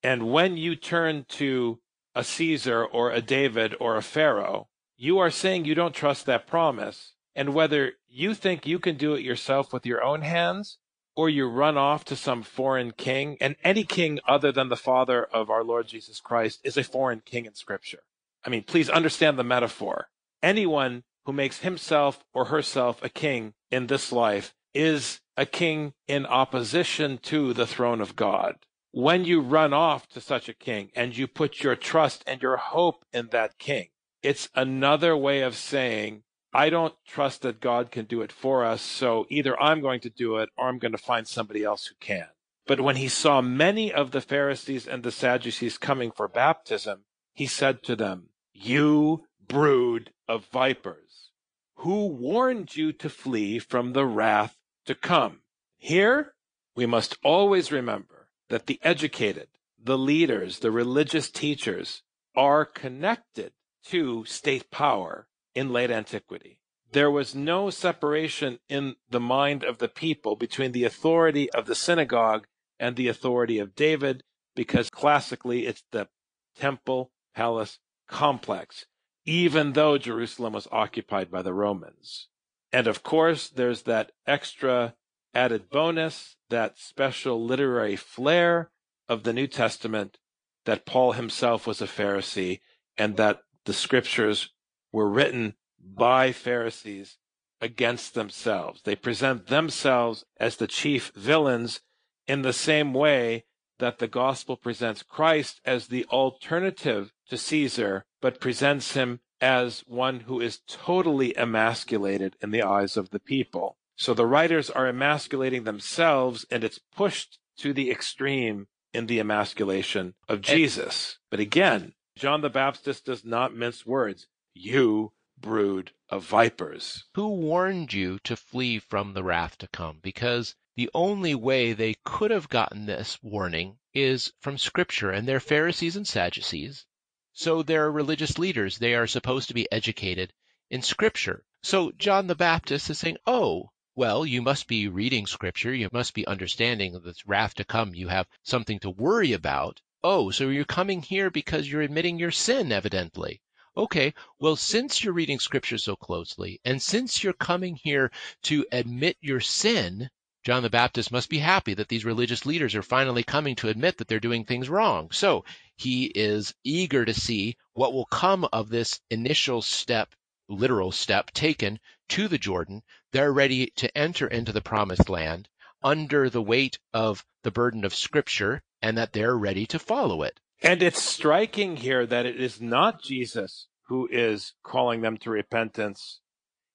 And 0.00 0.30
when 0.30 0.56
you 0.56 0.76
turn 0.76 1.26
to 1.30 1.80
a 2.14 2.22
Caesar 2.22 2.84
or 2.84 3.10
a 3.10 3.20
David 3.20 3.74
or 3.80 3.96
a 3.96 4.02
Pharaoh, 4.02 4.68
you 4.96 5.18
are 5.18 5.28
saying 5.28 5.64
you 5.64 5.74
don't 5.74 5.92
trust 5.92 6.24
that 6.26 6.46
promise. 6.46 7.14
And 7.34 7.52
whether 7.52 7.94
you 8.08 8.34
think 8.34 8.64
you 8.64 8.78
can 8.78 8.96
do 8.96 9.14
it 9.14 9.24
yourself 9.24 9.72
with 9.72 9.84
your 9.84 10.04
own 10.04 10.22
hands 10.22 10.78
or 11.16 11.28
you 11.28 11.48
run 11.48 11.76
off 11.76 12.04
to 12.04 12.14
some 12.14 12.44
foreign 12.44 12.92
king, 12.92 13.36
and 13.40 13.56
any 13.64 13.82
king 13.82 14.20
other 14.28 14.52
than 14.52 14.68
the 14.68 14.76
Father 14.76 15.24
of 15.24 15.50
our 15.50 15.64
Lord 15.64 15.88
Jesus 15.88 16.20
Christ 16.20 16.60
is 16.62 16.76
a 16.76 16.84
foreign 16.84 17.22
king 17.24 17.46
in 17.46 17.56
Scripture. 17.56 18.04
I 18.44 18.50
mean, 18.50 18.62
please 18.62 18.88
understand 18.88 19.36
the 19.36 19.42
metaphor. 19.42 20.10
Anyone 20.44 21.02
who 21.24 21.32
makes 21.32 21.60
himself 21.60 22.24
or 22.32 22.46
herself 22.46 23.02
a 23.02 23.08
king 23.08 23.54
in 23.70 23.86
this 23.86 24.12
life 24.12 24.54
is 24.74 25.20
a 25.36 25.46
king 25.46 25.92
in 26.06 26.26
opposition 26.26 27.18
to 27.18 27.52
the 27.52 27.66
throne 27.66 28.00
of 28.00 28.16
God. 28.16 28.56
When 28.90 29.24
you 29.24 29.40
run 29.40 29.72
off 29.72 30.08
to 30.10 30.20
such 30.20 30.48
a 30.48 30.54
king 30.54 30.90
and 30.94 31.16
you 31.16 31.26
put 31.26 31.62
your 31.62 31.76
trust 31.76 32.22
and 32.26 32.42
your 32.42 32.56
hope 32.58 33.04
in 33.12 33.28
that 33.28 33.58
king, 33.58 33.88
it's 34.22 34.48
another 34.54 35.16
way 35.16 35.40
of 35.40 35.56
saying, 35.56 36.22
I 36.52 36.68
don't 36.68 36.94
trust 37.06 37.42
that 37.42 37.60
God 37.60 37.90
can 37.90 38.04
do 38.04 38.20
it 38.20 38.30
for 38.30 38.64
us, 38.64 38.82
so 38.82 39.26
either 39.30 39.60
I'm 39.60 39.80
going 39.80 40.00
to 40.00 40.10
do 40.10 40.36
it 40.36 40.50
or 40.56 40.68
I'm 40.68 40.78
going 40.78 40.92
to 40.92 40.98
find 40.98 41.26
somebody 41.26 41.64
else 41.64 41.86
who 41.86 41.94
can. 41.98 42.26
But 42.66 42.80
when 42.80 42.96
he 42.96 43.08
saw 43.08 43.40
many 43.40 43.92
of 43.92 44.10
the 44.10 44.20
Pharisees 44.20 44.86
and 44.86 45.02
the 45.02 45.10
Sadducees 45.10 45.78
coming 45.78 46.10
for 46.10 46.28
baptism, 46.28 47.04
he 47.32 47.46
said 47.46 47.82
to 47.84 47.96
them, 47.96 48.28
You 48.52 49.24
brood 49.48 50.12
of 50.32 50.46
vipers, 50.46 51.30
who 51.76 52.06
warned 52.06 52.74
you 52.74 52.90
to 52.90 53.10
flee 53.10 53.58
from 53.58 53.92
the 53.92 54.06
wrath 54.06 54.56
to 54.86 54.94
come? 54.94 55.40
Here, 55.76 56.32
we 56.74 56.86
must 56.86 57.18
always 57.22 57.70
remember 57.70 58.28
that 58.48 58.66
the 58.66 58.80
educated, 58.82 59.48
the 59.78 59.98
leaders, 59.98 60.60
the 60.60 60.70
religious 60.70 61.30
teachers 61.30 62.02
are 62.34 62.64
connected 62.64 63.52
to 63.84 64.24
state 64.24 64.70
power 64.70 65.28
in 65.54 65.70
late 65.70 65.90
antiquity. 65.90 66.58
There 66.92 67.10
was 67.10 67.34
no 67.34 67.68
separation 67.68 68.58
in 68.70 68.96
the 69.10 69.20
mind 69.20 69.64
of 69.64 69.78
the 69.78 69.88
people 69.88 70.34
between 70.34 70.72
the 70.72 70.84
authority 70.84 71.50
of 71.50 71.66
the 71.66 71.74
synagogue 71.74 72.46
and 72.80 72.96
the 72.96 73.08
authority 73.08 73.58
of 73.58 73.74
David, 73.74 74.22
because 74.56 74.88
classically 74.88 75.66
it's 75.66 75.84
the 75.90 76.08
temple 76.56 77.10
palace 77.34 77.78
complex, 78.08 78.86
even 79.24 79.72
though 79.72 79.98
Jerusalem 79.98 80.52
was 80.52 80.68
occupied 80.72 81.30
by 81.30 81.42
the 81.42 81.54
Romans. 81.54 82.28
And 82.72 82.86
of 82.86 83.02
course, 83.02 83.48
there's 83.48 83.82
that 83.82 84.12
extra 84.26 84.94
added 85.34 85.70
bonus, 85.70 86.36
that 86.50 86.78
special 86.78 87.44
literary 87.44 87.96
flair 87.96 88.70
of 89.08 89.22
the 89.22 89.32
New 89.32 89.46
Testament 89.46 90.18
that 90.64 90.86
Paul 90.86 91.12
himself 91.12 91.66
was 91.66 91.80
a 91.80 91.86
Pharisee 91.86 92.60
and 92.96 93.16
that 93.16 93.40
the 93.64 93.72
scriptures 93.72 94.50
were 94.92 95.08
written 95.08 95.54
by 95.78 96.32
Pharisees 96.32 97.18
against 97.60 98.14
themselves. 98.14 98.82
They 98.82 98.96
present 98.96 99.46
themselves 99.46 100.24
as 100.38 100.56
the 100.56 100.66
chief 100.66 101.12
villains 101.14 101.80
in 102.26 102.42
the 102.42 102.52
same 102.52 102.92
way 102.92 103.44
that 103.82 103.98
the 103.98 104.06
gospel 104.06 104.56
presents 104.56 105.02
Christ 105.02 105.60
as 105.64 105.88
the 105.88 106.04
alternative 106.04 107.12
to 107.28 107.36
Caesar, 107.36 108.04
but 108.20 108.40
presents 108.40 108.94
him 108.94 109.18
as 109.40 109.80
one 109.88 110.20
who 110.20 110.40
is 110.40 110.60
totally 110.68 111.36
emasculated 111.36 112.36
in 112.40 112.52
the 112.52 112.62
eyes 112.62 112.96
of 112.96 113.10
the 113.10 113.18
people. 113.18 113.76
So 113.96 114.14
the 114.14 114.24
writers 114.24 114.70
are 114.70 114.86
emasculating 114.86 115.64
themselves, 115.64 116.46
and 116.48 116.62
it's 116.62 116.78
pushed 116.78 117.40
to 117.58 117.72
the 117.72 117.90
extreme 117.90 118.68
in 118.94 119.06
the 119.06 119.18
emasculation 119.18 120.14
of 120.28 120.42
Jesus. 120.42 121.18
But 121.28 121.40
again, 121.40 121.94
John 122.14 122.40
the 122.40 122.50
Baptist 122.50 123.06
does 123.06 123.24
not 123.24 123.52
mince 123.52 123.84
words. 123.84 124.28
You 124.54 125.12
brood 125.40 125.90
of 126.08 126.24
vipers. 126.24 127.04
Who 127.16 127.26
warned 127.26 127.92
you 127.92 128.20
to 128.22 128.36
flee 128.36 128.78
from 128.78 129.14
the 129.14 129.24
wrath 129.24 129.58
to 129.58 129.66
come? 129.66 129.98
Because 130.00 130.54
the 130.74 130.90
only 130.94 131.34
way 131.34 131.74
they 131.74 131.94
could 132.02 132.30
have 132.30 132.48
gotten 132.48 132.86
this 132.86 133.22
warning 133.22 133.78
is 133.92 134.32
from 134.40 134.56
Scripture, 134.56 135.10
and 135.10 135.28
they're 135.28 135.38
Pharisees 135.38 135.96
and 135.96 136.08
Sadducees. 136.08 136.86
So 137.34 137.62
they're 137.62 137.90
religious 137.90 138.38
leaders. 138.38 138.78
They 138.78 138.94
are 138.94 139.06
supposed 139.06 139.48
to 139.48 139.54
be 139.54 139.70
educated 139.70 140.32
in 140.70 140.80
Scripture. 140.80 141.44
So 141.62 141.92
John 141.92 142.26
the 142.26 142.34
Baptist 142.34 142.88
is 142.88 142.98
saying, 142.98 143.18
Oh, 143.26 143.70
well, 143.94 144.24
you 144.24 144.40
must 144.40 144.66
be 144.66 144.88
reading 144.88 145.26
Scripture. 145.26 145.74
You 145.74 145.90
must 145.92 146.14
be 146.14 146.26
understanding 146.26 146.98
this 147.00 147.26
wrath 147.26 147.54
to 147.56 147.64
come. 147.64 147.94
You 147.94 148.08
have 148.08 148.26
something 148.42 148.78
to 148.80 148.88
worry 148.88 149.34
about. 149.34 149.82
Oh, 150.02 150.30
so 150.30 150.48
you're 150.48 150.64
coming 150.64 151.02
here 151.02 151.30
because 151.30 151.70
you're 151.70 151.82
admitting 151.82 152.18
your 152.18 152.30
sin, 152.30 152.72
evidently. 152.72 153.42
Okay, 153.76 154.14
well, 154.38 154.56
since 154.56 155.04
you're 155.04 155.12
reading 155.12 155.38
Scripture 155.38 155.76
so 155.76 155.96
closely, 155.96 156.60
and 156.64 156.80
since 156.80 157.22
you're 157.22 157.34
coming 157.34 157.76
here 157.76 158.10
to 158.44 158.66
admit 158.72 159.18
your 159.20 159.40
sin, 159.40 160.08
John 160.44 160.64
the 160.64 160.70
Baptist 160.70 161.12
must 161.12 161.28
be 161.28 161.38
happy 161.38 161.74
that 161.74 161.88
these 161.88 162.04
religious 162.04 162.44
leaders 162.44 162.74
are 162.74 162.82
finally 162.82 163.22
coming 163.22 163.54
to 163.56 163.68
admit 163.68 163.98
that 163.98 164.08
they're 164.08 164.18
doing 164.18 164.44
things 164.44 164.68
wrong. 164.68 165.10
So 165.12 165.44
he 165.76 166.06
is 166.06 166.52
eager 166.64 167.04
to 167.04 167.14
see 167.14 167.56
what 167.74 167.92
will 167.92 168.06
come 168.06 168.48
of 168.52 168.68
this 168.68 169.00
initial 169.08 169.62
step, 169.62 170.14
literal 170.48 170.90
step 170.90 171.30
taken 171.30 171.78
to 172.08 172.26
the 172.26 172.38
Jordan. 172.38 172.82
They're 173.12 173.32
ready 173.32 173.72
to 173.76 173.96
enter 173.96 174.26
into 174.26 174.52
the 174.52 174.60
promised 174.60 175.08
land 175.08 175.48
under 175.82 176.28
the 176.28 176.42
weight 176.42 176.78
of 176.92 177.24
the 177.42 177.50
burden 177.50 177.84
of 177.84 177.94
Scripture 177.94 178.62
and 178.80 178.98
that 178.98 179.12
they're 179.12 179.36
ready 179.36 179.66
to 179.66 179.78
follow 179.78 180.22
it. 180.22 180.40
And 180.62 180.82
it's 180.82 181.02
striking 181.02 181.76
here 181.76 182.06
that 182.06 182.26
it 182.26 182.40
is 182.40 182.60
not 182.60 183.02
Jesus 183.02 183.68
who 183.88 184.08
is 184.10 184.54
calling 184.62 185.02
them 185.02 185.16
to 185.18 185.30
repentance. 185.30 186.20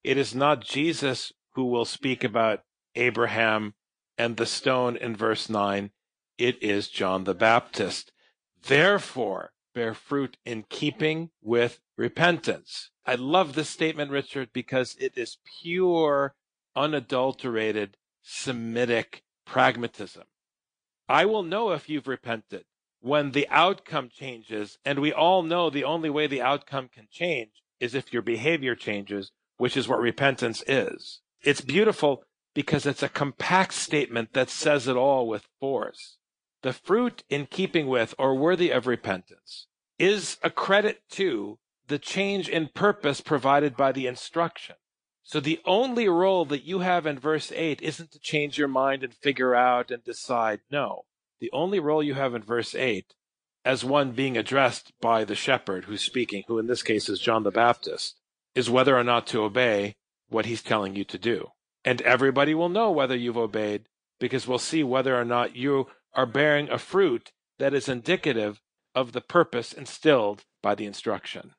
It 0.04 0.18
is 0.18 0.36
not 0.36 0.64
Jesus 0.64 1.34
who 1.54 1.66
will 1.66 1.86
speak 1.86 2.24
about 2.24 2.62
Abraham 2.98 3.76
and 4.18 4.38
the 4.38 4.46
stone 4.46 4.98
in 4.98 5.16
verse 5.16 5.50
9, 5.50 5.92
it 6.38 6.62
is 6.62 6.90
John 6.90 7.24
the 7.24 7.34
Baptist. 7.34 8.12
Therefore, 8.62 9.52
bear 9.74 9.94
fruit 9.94 10.38
in 10.46 10.66
keeping 10.70 11.30
with 11.42 11.80
repentance. 11.98 12.90
I 13.06 13.16
love 13.16 13.54
this 13.54 13.70
statement, 13.70 14.12
Richard, 14.12 14.50
because 14.52 14.96
it 15.00 15.14
is 15.16 15.38
pure, 15.62 16.36
unadulterated 16.76 17.98
Semitic 18.22 19.24
pragmatism. 19.46 20.24
I 21.08 21.26
will 21.26 21.44
know 21.44 21.72
if 21.72 21.88
you've 21.88 22.08
repented 22.08 22.66
when 23.00 23.32
the 23.32 23.48
outcome 23.50 24.10
changes, 24.10 24.78
and 24.84 25.00
we 25.00 25.14
all 25.14 25.44
know 25.44 25.70
the 25.70 25.86
only 25.86 26.10
way 26.10 26.28
the 26.28 26.42
outcome 26.42 26.90
can 26.94 27.08
change 27.10 27.52
is 27.80 27.96
if 27.96 28.12
your 28.12 28.22
behavior 28.22 28.76
changes, 28.76 29.32
which 29.58 29.78
is 29.78 29.88
what 29.88 30.00
repentance 30.00 30.64
is. 30.68 31.22
It's 31.42 31.62
beautiful 31.62 32.24
because 32.58 32.88
it's 32.88 33.04
a 33.04 33.08
compact 33.08 33.72
statement 33.72 34.34
that 34.34 34.50
says 34.50 34.88
it 34.88 34.96
all 34.96 35.28
with 35.28 35.48
force. 35.60 36.18
The 36.64 36.74
fruit 36.74 37.24
in 37.30 37.46
keeping 37.46 37.86
with 37.86 38.16
or 38.18 38.34
worthy 38.34 38.72
of 38.72 38.88
repentance 38.88 39.68
is 40.00 40.38
a 40.42 40.50
credit 40.50 41.04
to 41.12 41.60
the 41.88 42.00
change 42.00 42.50
in 42.50 42.70
purpose 42.74 43.22
provided 43.22 43.78
by 43.78 43.92
the 43.92 44.08
instruction. 44.08 44.74
So 45.22 45.40
the 45.40 45.60
only 45.66 46.10
role 46.10 46.46
that 46.46 46.64
you 46.64 46.80
have 46.80 47.06
in 47.06 47.20
verse 47.20 47.52
8 47.52 47.80
isn't 47.84 48.10
to 48.10 48.20
change 48.20 48.58
your 48.58 48.68
mind 48.68 49.04
and 49.04 49.14
figure 49.14 49.54
out 49.54 49.92
and 49.92 50.04
decide. 50.04 50.62
No. 50.72 51.04
The 51.40 51.52
only 51.54 51.80
role 51.80 52.02
you 52.02 52.16
have 52.16 52.34
in 52.34 52.42
verse 52.42 52.74
8, 52.74 53.14
as 53.66 53.86
one 53.86 54.14
being 54.14 54.36
addressed 54.36 54.94
by 55.00 55.26
the 55.26 55.36
shepherd 55.36 55.86
who's 55.86 56.02
speaking, 56.02 56.42
who 56.48 56.58
in 56.58 56.66
this 56.66 56.82
case 56.82 57.08
is 57.08 57.20
John 57.20 57.44
the 57.44 57.52
Baptist, 57.52 58.16
is 58.56 58.68
whether 58.68 58.98
or 58.98 59.04
not 59.04 59.28
to 59.28 59.44
obey 59.44 59.96
what 60.28 60.48
he's 60.48 60.64
telling 60.64 60.96
you 60.96 61.04
to 61.04 61.20
do. 61.20 61.52
And 61.88 62.02
everybody 62.02 62.54
will 62.54 62.68
know 62.68 62.92
whether 62.92 63.16
you've 63.16 63.38
obeyed 63.38 63.88
because 64.20 64.46
we'll 64.46 64.60
see 64.60 64.84
whether 64.84 65.18
or 65.18 65.24
not 65.24 65.56
you 65.56 65.88
are 66.14 66.26
bearing 66.26 66.70
a 66.70 66.78
fruit 66.78 67.32
that 67.60 67.74
is 67.74 67.88
indicative 67.88 68.60
of 68.94 69.14
the 69.14 69.22
purpose 69.22 69.72
instilled 69.72 70.44
by 70.62 70.76
the 70.76 70.86
instruction. 70.86 71.56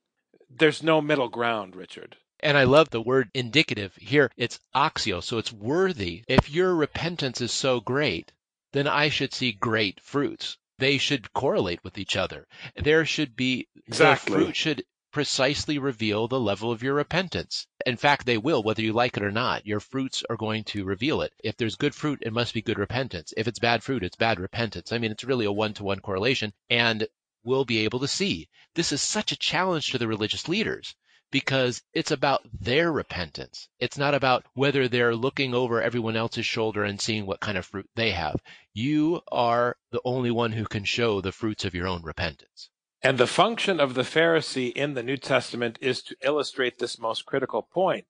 There's 0.51 0.83
no 0.83 1.01
middle 1.01 1.31
ground, 1.31 1.75
Richard. 1.75 2.19
And 2.41 2.59
I 2.59 2.65
love 2.65 2.91
the 2.91 3.01
word 3.01 3.31
indicative 3.33 3.97
here. 3.97 4.31
It's 4.37 4.61
axio, 4.75 5.23
so 5.23 5.39
it's 5.39 5.51
worthy. 5.51 6.25
If 6.29 6.51
your 6.51 6.75
repentance 6.75 7.41
is 7.41 7.51
so 7.51 7.81
great, 7.81 8.31
then 8.75 8.87
I 8.87 9.09
should 9.09 9.33
see 9.33 9.53
great 9.53 9.99
fruits. 10.03 10.59
They 10.77 10.99
should 10.99 11.33
correlate 11.33 11.83
with 11.83 11.97
each 11.97 12.17
other. 12.17 12.47
There 12.77 13.07
should 13.07 13.35
be 13.35 13.67
exactly. 13.87 14.37
the 14.37 14.45
fruit 14.45 14.57
should 14.57 14.85
precisely 15.19 15.81
reveal 15.81 16.29
the 16.29 16.39
level 16.39 16.71
of 16.71 16.81
your 16.81 16.95
repentance. 16.95 17.67
In 17.85 17.97
fact, 17.97 18.25
they 18.25 18.39
will, 18.39 18.63
whether 18.63 18.83
you 18.83 18.93
like 18.93 19.17
it 19.17 19.25
or 19.25 19.33
not. 19.33 19.67
Your 19.67 19.81
fruits 19.81 20.23
are 20.31 20.37
going 20.37 20.63
to 20.67 20.85
reveal 20.85 21.23
it. 21.23 21.33
If 21.43 21.57
there's 21.57 21.75
good 21.75 21.93
fruit, 21.93 22.21
it 22.23 22.33
must 22.33 22.55
be 22.55 22.63
good 22.63 22.79
repentance. 22.79 23.35
If 23.37 23.49
it's 23.49 23.59
bad 23.59 23.83
fruit, 23.83 24.05
it's 24.05 24.15
bad 24.15 24.39
repentance. 24.39 24.93
I 24.93 24.99
mean, 24.99 25.11
it's 25.11 25.25
really 25.25 25.45
a 25.45 25.51
one 25.51 25.75
to 25.75 25.83
one 25.83 25.99
correlation. 25.99 26.53
And 26.71 27.09
we'll 27.43 27.65
be 27.65 27.81
able 27.81 27.99
to 27.99 28.07
see. 28.07 28.49
This 28.77 28.93
is 28.93 29.03
such 29.03 29.33
a 29.33 29.37
challenge 29.37 29.91
to 29.91 29.99
the 29.99 30.07
religious 30.07 30.47
leaders 30.47 30.95
because 31.33 31.83
it's 31.93 32.13
about 32.13 32.43
their 32.53 32.93
repentance. 32.93 33.69
It's 33.81 33.99
not 33.99 34.15
about 34.15 34.47
whether 34.55 34.87
they're 34.87 35.17
looking 35.17 35.53
over 35.53 35.83
everyone 35.83 36.15
else's 36.15 36.47
shoulder 36.47 36.85
and 36.85 37.01
seeing 37.01 37.27
what 37.27 37.41
kind 37.41 37.59
of 37.59 37.67
fruit 37.67 37.91
they 37.97 38.13
have. 38.13 38.41
You 38.73 39.23
are 39.33 39.77
the 39.91 40.01
only 40.05 40.31
one 40.31 40.53
who 40.53 40.67
can 40.67 40.85
show 40.85 41.21
the 41.21 41.33
fruits 41.33 41.65
of 41.65 41.75
your 41.75 41.89
own 41.89 42.05
repentance. 42.05 42.71
And 43.03 43.17
the 43.17 43.27
function 43.27 43.79
of 43.79 43.95
the 43.95 44.03
Pharisee 44.03 44.73
in 44.73 44.95
the 44.95 45.03
New 45.03 45.17
Testament 45.17 45.79
is 45.81 46.03
to 46.03 46.17
illustrate 46.23 46.79
this 46.79 46.99
most 46.99 47.27
critical 47.27 47.63
point 47.63 48.07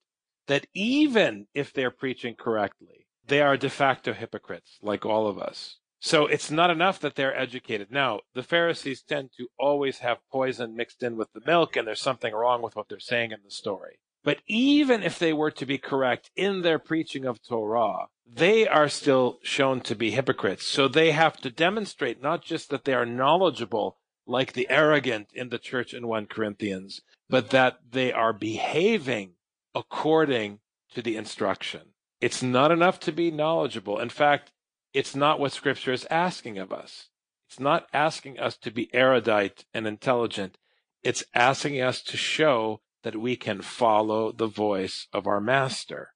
that 0.46 0.66
even 0.72 1.46
if 1.54 1.72
they're 1.72 1.90
preaching 1.90 2.34
correctly, 2.34 3.06
they 3.26 3.42
are 3.42 3.58
de 3.58 3.68
facto 3.68 4.14
hypocrites, 4.14 4.78
like 4.80 5.04
all 5.04 5.26
of 5.26 5.38
us. 5.38 5.76
So 6.00 6.26
it's 6.26 6.50
not 6.50 6.70
enough 6.70 7.00
that 7.00 7.16
they're 7.16 7.36
educated. 7.36 7.90
Now, 7.90 8.20
the 8.34 8.42
Pharisees 8.42 9.02
tend 9.02 9.30
to 9.36 9.48
always 9.58 9.98
have 9.98 10.18
poison 10.32 10.74
mixed 10.74 11.02
in 11.02 11.16
with 11.16 11.32
the 11.32 11.42
milk, 11.44 11.76
and 11.76 11.86
there's 11.86 12.00
something 12.00 12.32
wrong 12.32 12.62
with 12.62 12.76
what 12.76 12.88
they're 12.88 12.98
saying 12.98 13.32
in 13.32 13.40
the 13.44 13.50
story. 13.50 13.98
But 14.24 14.38
even 14.46 15.02
if 15.02 15.18
they 15.18 15.32
were 15.32 15.50
to 15.50 15.66
be 15.66 15.78
correct 15.78 16.30
in 16.34 16.62
their 16.62 16.78
preaching 16.78 17.24
of 17.24 17.42
Torah, 17.42 18.06
they 18.26 18.66
are 18.66 18.88
still 18.88 19.38
shown 19.42 19.80
to 19.82 19.94
be 19.94 20.12
hypocrites. 20.12 20.66
So 20.66 20.88
they 20.88 21.12
have 21.12 21.36
to 21.38 21.50
demonstrate 21.50 22.22
not 22.22 22.42
just 22.42 22.70
that 22.70 22.84
they 22.84 22.94
are 22.94 23.06
knowledgeable, 23.06 23.97
like 24.28 24.52
the 24.52 24.68
arrogant 24.70 25.28
in 25.32 25.48
the 25.48 25.58
church 25.58 25.94
in 25.94 26.06
1 26.06 26.26
Corinthians, 26.26 27.00
but 27.28 27.50
that 27.50 27.78
they 27.90 28.12
are 28.12 28.32
behaving 28.32 29.32
according 29.74 30.60
to 30.94 31.02
the 31.02 31.16
instruction. 31.16 31.80
It's 32.20 32.42
not 32.42 32.70
enough 32.70 33.00
to 33.00 33.12
be 33.12 33.30
knowledgeable. 33.30 33.98
In 33.98 34.10
fact, 34.10 34.52
it's 34.92 35.14
not 35.14 35.40
what 35.40 35.52
Scripture 35.52 35.92
is 35.92 36.06
asking 36.10 36.58
of 36.58 36.72
us. 36.72 37.08
It's 37.48 37.60
not 37.60 37.88
asking 37.92 38.38
us 38.38 38.56
to 38.58 38.70
be 38.70 38.94
erudite 38.94 39.64
and 39.72 39.86
intelligent. 39.86 40.58
It's 41.02 41.24
asking 41.34 41.80
us 41.80 42.02
to 42.02 42.16
show 42.16 42.80
that 43.04 43.16
we 43.16 43.36
can 43.36 43.62
follow 43.62 44.32
the 44.32 44.46
voice 44.46 45.06
of 45.12 45.26
our 45.26 45.40
Master. 45.40 46.12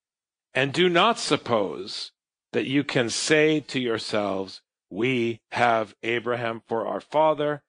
And 0.52 0.72
do 0.72 0.88
not 0.88 1.18
suppose 1.18 2.12
that 2.52 2.66
you 2.66 2.84
can 2.84 3.08
say 3.08 3.60
to 3.60 3.80
yourselves, 3.80 4.60
We 4.90 5.40
have 5.52 5.94
Abraham 6.02 6.62
for 6.66 6.86
our 6.86 7.00
father, 7.00 7.62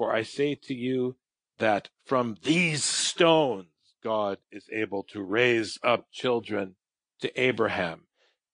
for 0.00 0.14
I 0.14 0.22
say 0.22 0.54
to 0.54 0.72
you 0.72 1.16
that 1.58 1.90
from 2.06 2.38
these 2.42 2.82
stones 2.82 3.66
God 4.02 4.38
is 4.50 4.64
able 4.72 5.02
to 5.12 5.22
raise 5.22 5.78
up 5.84 6.06
children 6.10 6.76
to 7.20 7.28
Abraham. 7.38 8.06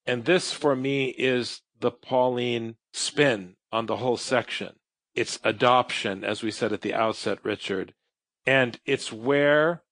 And 0.04 0.24
this 0.24 0.52
for 0.52 0.74
me 0.74 1.11
is 1.11 1.62
the 1.78 1.92
Pauline 1.92 2.74
spin 2.92 3.54
on 3.70 3.87
the 3.87 3.98
whole 3.98 4.16
section. 4.16 4.72
It's 5.14 5.38
adoption, 5.44 6.24
as 6.24 6.42
we 6.42 6.50
said 6.50 6.72
at 6.72 6.80
the 6.80 6.94
outset, 6.94 7.38
Richard. 7.44 7.94
And 8.44 8.80
it's 8.85 9.12
where 9.12 9.85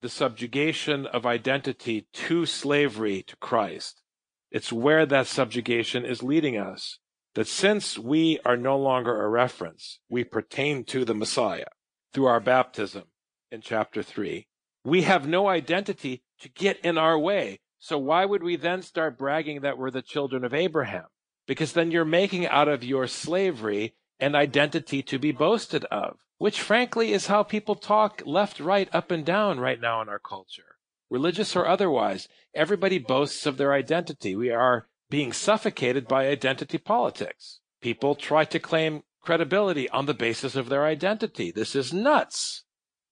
the 0.00 0.08
subjugation 0.08 1.04
of 1.04 1.26
identity 1.26 2.06
to 2.14 2.46
slavery 2.46 3.22
to 3.24 3.36
Christ, 3.36 4.00
it's 4.50 4.72
where 4.72 5.04
that 5.04 5.26
subjugation 5.26 6.06
is 6.06 6.22
leading 6.22 6.56
us. 6.56 7.00
That 7.34 7.48
since 7.48 7.98
we 7.98 8.38
are 8.44 8.56
no 8.56 8.78
longer 8.78 9.22
a 9.22 9.28
reference, 9.28 10.00
we 10.08 10.24
pertain 10.24 10.84
to 10.84 11.04
the 11.04 11.14
Messiah 11.14 11.72
through 12.12 12.26
our 12.26 12.40
baptism 12.40 13.04
in 13.50 13.60
chapter 13.60 14.02
3. 14.02 14.46
We 14.84 15.02
have 15.02 15.26
no 15.26 15.48
identity 15.48 16.22
to 16.40 16.48
get 16.48 16.78
in 16.80 16.98
our 16.98 17.18
way. 17.18 17.60
So 17.78 17.98
why 17.98 18.24
would 18.24 18.42
we 18.42 18.56
then 18.56 18.82
start 18.82 19.18
bragging 19.18 19.62
that 19.62 19.78
we're 19.78 19.90
the 19.90 20.02
children 20.02 20.44
of 20.44 20.52
Abraham? 20.52 21.06
because 21.46 21.72
then 21.72 21.90
you're 21.90 22.04
making 22.04 22.46
out 22.46 22.68
of 22.68 22.84
your 22.84 23.06
slavery 23.06 23.94
an 24.20 24.34
identity 24.34 25.02
to 25.02 25.18
be 25.18 25.32
boasted 25.32 25.84
of, 25.86 26.18
which 26.38 26.60
frankly 26.60 27.12
is 27.12 27.26
how 27.26 27.42
people 27.42 27.74
talk 27.74 28.22
left, 28.24 28.60
right, 28.60 28.88
up, 28.92 29.10
and 29.10 29.24
down 29.24 29.58
right 29.58 29.80
now 29.80 30.00
in 30.00 30.08
our 30.08 30.18
culture, 30.18 30.76
religious 31.10 31.56
or 31.56 31.66
otherwise. 31.66 32.28
Everybody 32.54 32.98
boasts 32.98 33.46
of 33.46 33.56
their 33.56 33.72
identity. 33.72 34.36
We 34.36 34.50
are 34.50 34.86
being 35.12 35.30
suffocated 35.30 36.08
by 36.08 36.26
identity 36.26 36.78
politics. 36.78 37.60
People 37.82 38.14
try 38.14 38.46
to 38.46 38.58
claim 38.58 39.02
credibility 39.20 39.86
on 39.90 40.06
the 40.06 40.14
basis 40.14 40.56
of 40.56 40.70
their 40.70 40.86
identity. 40.86 41.50
This 41.50 41.76
is 41.76 41.92
nuts. 41.92 42.64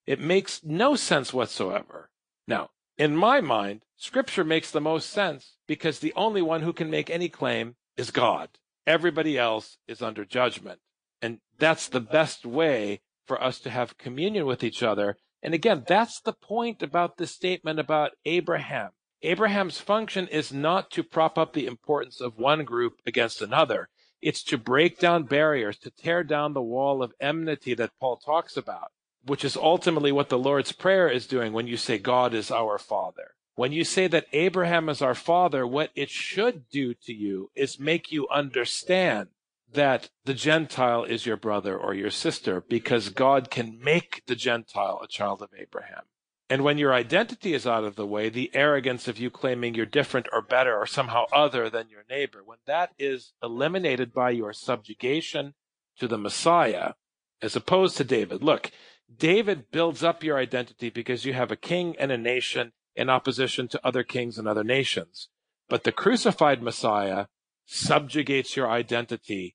It 0.07 0.19
makes 0.19 0.65
no 0.65 0.97
sense 0.97 1.35
whatsoever. 1.35 2.09
Now, 2.49 2.71
in 2.97 3.15
my 3.15 3.43
mind, 3.43 3.83
scripture 3.99 4.45
makes 4.45 4.71
the 4.71 4.81
most 4.81 5.11
sense 5.11 5.59
because 5.69 5.99
the 5.99 6.15
only 6.17 6.41
one 6.41 6.63
who 6.63 6.73
can 6.73 6.89
make 6.89 7.11
any 7.11 7.29
claim 7.29 7.77
is 7.99 8.11
God. 8.11 8.49
Everybody 8.87 9.37
else 9.37 9.77
is 9.87 10.01
under 10.01 10.25
judgment. 10.25 10.81
And 11.21 11.41
that's 11.59 11.87
the 11.87 12.01
best 12.01 12.47
way 12.47 13.03
for 13.27 13.43
us 13.45 13.59
to 13.61 13.69
have 13.69 13.99
communion 13.99 14.47
with 14.47 14.65
each 14.65 14.83
other. 14.83 15.19
And 15.43 15.53
again, 15.53 15.85
that's 15.87 16.19
the 16.19 16.33
point 16.33 16.83
about 16.83 17.19
this 17.19 17.33
statement 17.33 17.79
about 17.79 18.13
Abraham. 18.25 18.93
Abraham's 19.23 19.79
function 19.79 20.29
is 20.29 20.53
not 20.53 20.91
to 20.93 21.03
prop 21.03 21.37
up 21.37 21.53
the 21.53 21.67
importance 21.67 22.21
of 22.21 22.39
one 22.39 22.65
group 22.65 23.01
against 23.07 23.43
another. 23.43 23.89
It's 24.23 24.43
to 24.45 24.59
break 24.59 24.99
down 24.99 25.25
barriers, 25.25 25.79
to 25.79 25.91
tear 25.91 26.25
down 26.25 26.53
the 26.53 26.63
wall 26.63 27.03
of 27.03 27.13
enmity 27.21 27.75
that 27.75 27.99
Paul 27.99 28.17
talks 28.17 28.57
about, 28.57 28.93
which 29.25 29.45
is 29.45 29.57
ultimately 29.57 30.13
what 30.13 30.29
the 30.29 30.39
Lord's 30.39 30.73
Prayer 30.73 31.09
is 31.09 31.27
doing 31.27 31.53
when 31.53 31.67
you 31.67 31.77
say 31.77 31.99
God 31.99 32.35
is 32.35 32.51
our 32.51 32.79
Father. 32.79 33.35
When 33.57 33.73
you 33.73 33.85
say 33.85 34.07
that 34.07 34.27
Abraham 34.33 34.89
is 34.89 35.03
our 35.03 35.15
father, 35.15 35.67
what 35.67 35.91
it 35.95 36.09
should 36.09 36.71
do 36.71 36.95
to 36.95 37.13
you 37.13 37.51
is 37.55 37.79
make 37.79 38.11
you 38.11 38.27
understand 38.29 39.29
that 39.71 40.09
the 40.25 40.33
Gentile 40.33 41.05
is 41.05 41.27
your 41.27 41.37
brother 41.37 41.77
or 41.77 41.93
your 41.93 42.11
sister 42.11 42.63
because 42.63 43.11
God 43.11 43.51
can 43.51 43.79
make 43.83 44.23
the 44.27 44.35
Gentile 44.35 45.01
a 45.03 45.09
child 45.09 45.43
of 45.43 45.51
Abraham. 45.59 46.05
And 46.51 46.65
when 46.65 46.79
your 46.79 46.93
identity 46.93 47.55
is 47.55 47.65
out 47.65 47.85
of 47.85 47.95
the 47.95 48.07
way, 48.07 48.29
the 48.29 48.51
arrogance 48.53 49.07
of 49.07 49.19
you 49.19 49.31
claiming 49.31 49.75
you're 49.75 49.87
different 49.87 50.27
or 50.33 50.43
better 50.43 50.77
or 50.77 50.85
somehow 50.85 51.27
other 51.33 51.71
than 51.71 51.89
your 51.89 52.03
neighbor, 52.11 52.43
when 52.45 52.59
that 52.67 52.91
is 52.99 53.33
eliminated 53.41 54.13
by 54.13 54.31
your 54.31 54.53
subjugation 54.53 55.55
to 56.01 56.09
the 56.09 56.19
Messiah, 56.19 56.95
as 57.41 57.55
opposed 57.55 57.97
to 57.99 58.05
David. 58.05 58.43
Look, 58.43 58.73
David 59.17 59.71
builds 59.71 60.03
up 60.03 60.25
your 60.25 60.37
identity 60.37 60.91
because 60.91 61.25
you 61.25 61.35
have 61.35 61.53
a 61.53 61.57
king 61.57 61.95
and 62.01 62.11
a 62.11 62.19
nation 62.19 62.73
in 62.97 63.09
opposition 63.09 63.69
to 63.69 63.87
other 63.87 64.03
kings 64.03 64.37
and 64.37 64.49
other 64.49 64.65
nations. 64.65 65.29
But 65.69 65.85
the 65.85 65.93
crucified 65.93 66.63
Messiah 66.63 67.27
subjugates 67.65 68.57
your 68.57 68.69
identity 68.69 69.55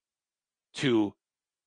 to 0.76 1.14